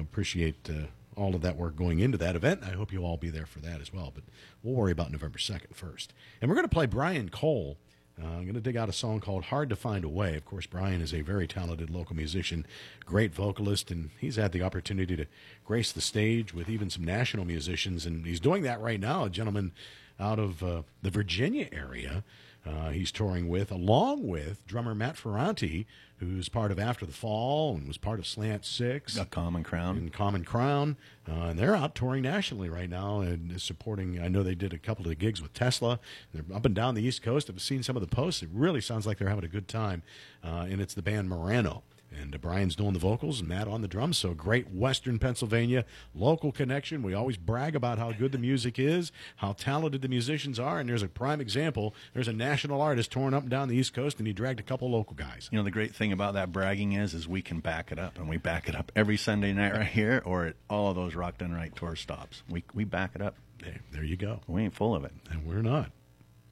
[0.00, 0.68] appreciate.
[0.68, 0.86] Uh,
[1.16, 2.62] all of that work going into that event.
[2.64, 4.12] I hope you'll all be there for that as well.
[4.14, 4.24] But
[4.62, 6.12] we'll worry about November 2nd first.
[6.40, 7.76] And we're going to play Brian Cole.
[8.20, 10.36] Uh, I'm going to dig out a song called Hard to Find a Way.
[10.36, 12.64] Of course, Brian is a very talented local musician,
[13.04, 15.26] great vocalist, and he's had the opportunity to
[15.64, 18.06] grace the stage with even some national musicians.
[18.06, 19.24] And he's doing that right now.
[19.24, 19.72] A gentleman
[20.20, 22.22] out of uh, the Virginia area
[22.66, 25.86] uh, he's touring with, along with drummer Matt Ferranti,
[26.18, 29.96] who's part of After the Fall and was part of Slant Six A common crown.
[29.98, 30.96] and Common Crown,
[31.28, 34.20] uh, and they're out touring nationally right now and supporting.
[34.20, 35.98] I know they did a couple of gigs with Tesla.
[36.32, 37.50] They're up and down the East Coast.
[37.50, 38.42] I've seen some of the posts.
[38.42, 40.02] It really sounds like they're having a good time,
[40.42, 41.82] uh, and it's the band Morano.
[42.12, 44.18] And uh, Brian's doing the vocals and Matt on the drums.
[44.18, 45.84] So great Western Pennsylvania
[46.14, 47.02] local connection.
[47.02, 50.78] We always brag about how good the music is, how talented the musicians are.
[50.78, 51.94] And there's a prime example.
[52.12, 54.64] There's a national artist touring up and down the East Coast, and he dragged a
[54.64, 55.48] couple local guys.
[55.50, 58.18] You know, the great thing about that bragging is, is we can back it up,
[58.18, 61.14] and we back it up every Sunday night right here, or at all of those
[61.14, 62.42] Rock Done Right tour stops.
[62.48, 63.36] We we back it up.
[63.62, 64.40] There, there you go.
[64.46, 65.12] We ain't full of it.
[65.30, 65.90] And we're not.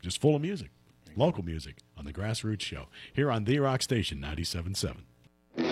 [0.00, 0.70] Just full of music.
[1.14, 4.96] Local music on the Grassroots Show here on The Rock Station 97.7.
[5.58, 5.64] All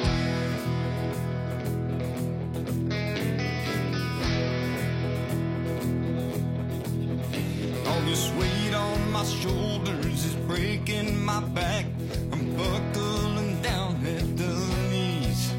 [8.05, 11.87] this weight on my shoulders is breaking my back.
[12.31, 14.53] I'm buckling down at the
[14.91, 15.55] knees.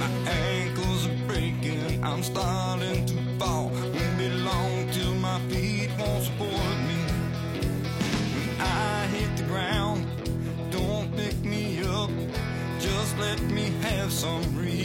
[0.00, 2.02] My ankles are breaking.
[2.02, 2.79] I'm starting
[14.20, 14.79] some relief.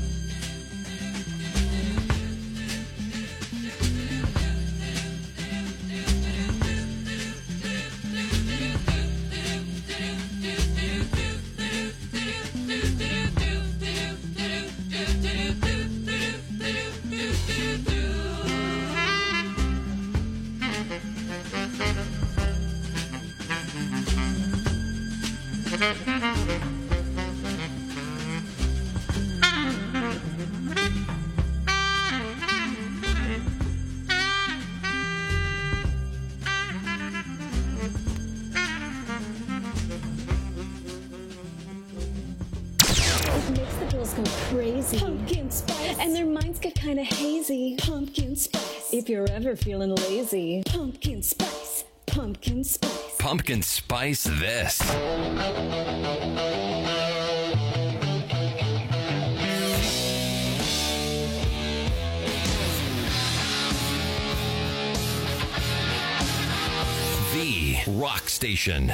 [49.63, 50.63] feeling lazy.
[50.65, 51.85] Pumpkin spice.
[52.07, 53.15] Pumpkin spice.
[53.19, 54.79] Pumpkin spice this.
[67.33, 68.91] The Rock Station.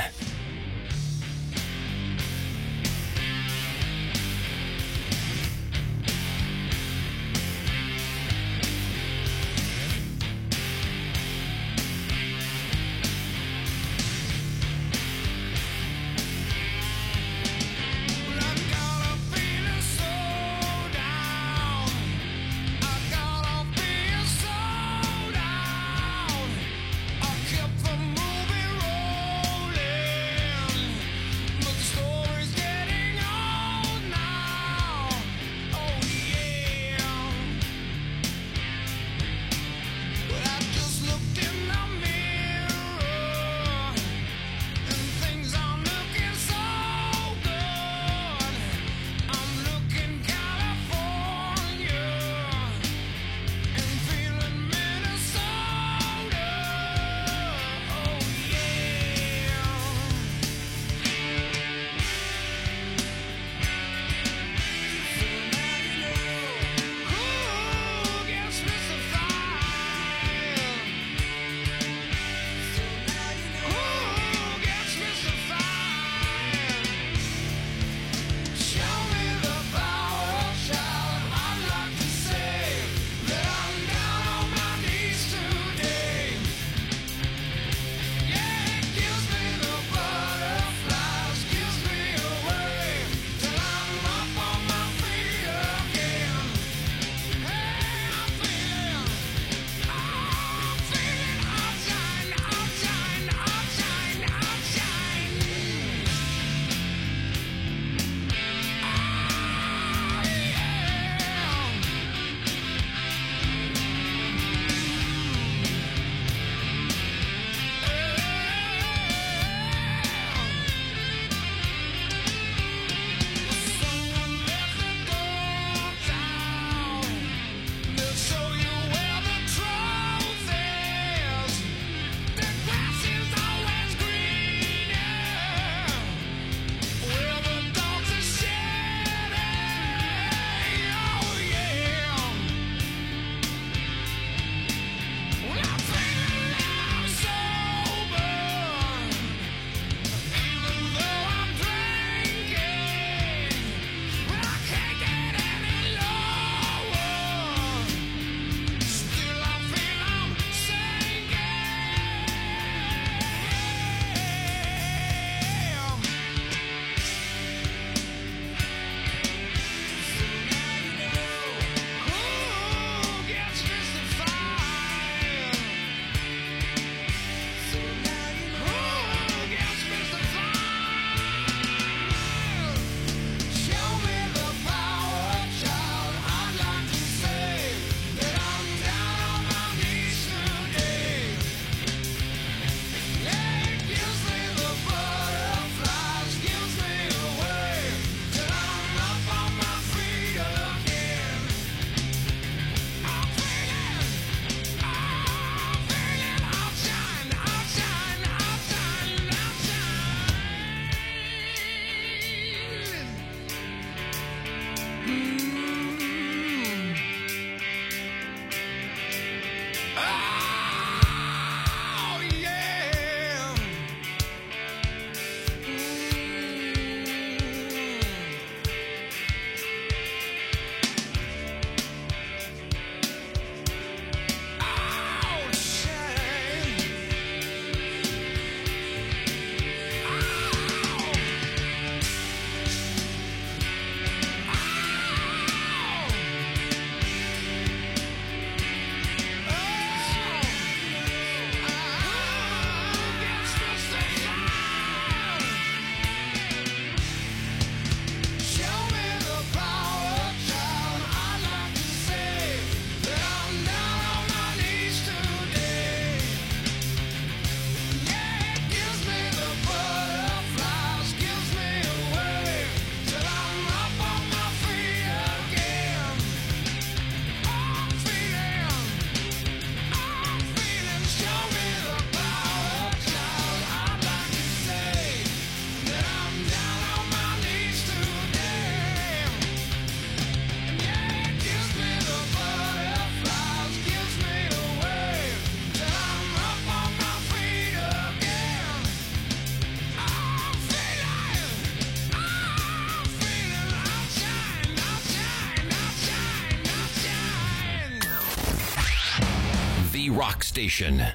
[310.57, 311.05] Station.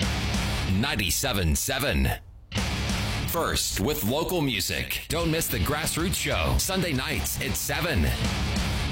[0.00, 2.18] 97.7.
[3.28, 5.02] First with local music.
[5.08, 8.04] Don't miss the Grassroots Show, Sunday nights at 7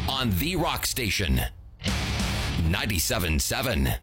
[0.08, 1.40] on The Rock Station.
[2.68, 3.98] 97.7.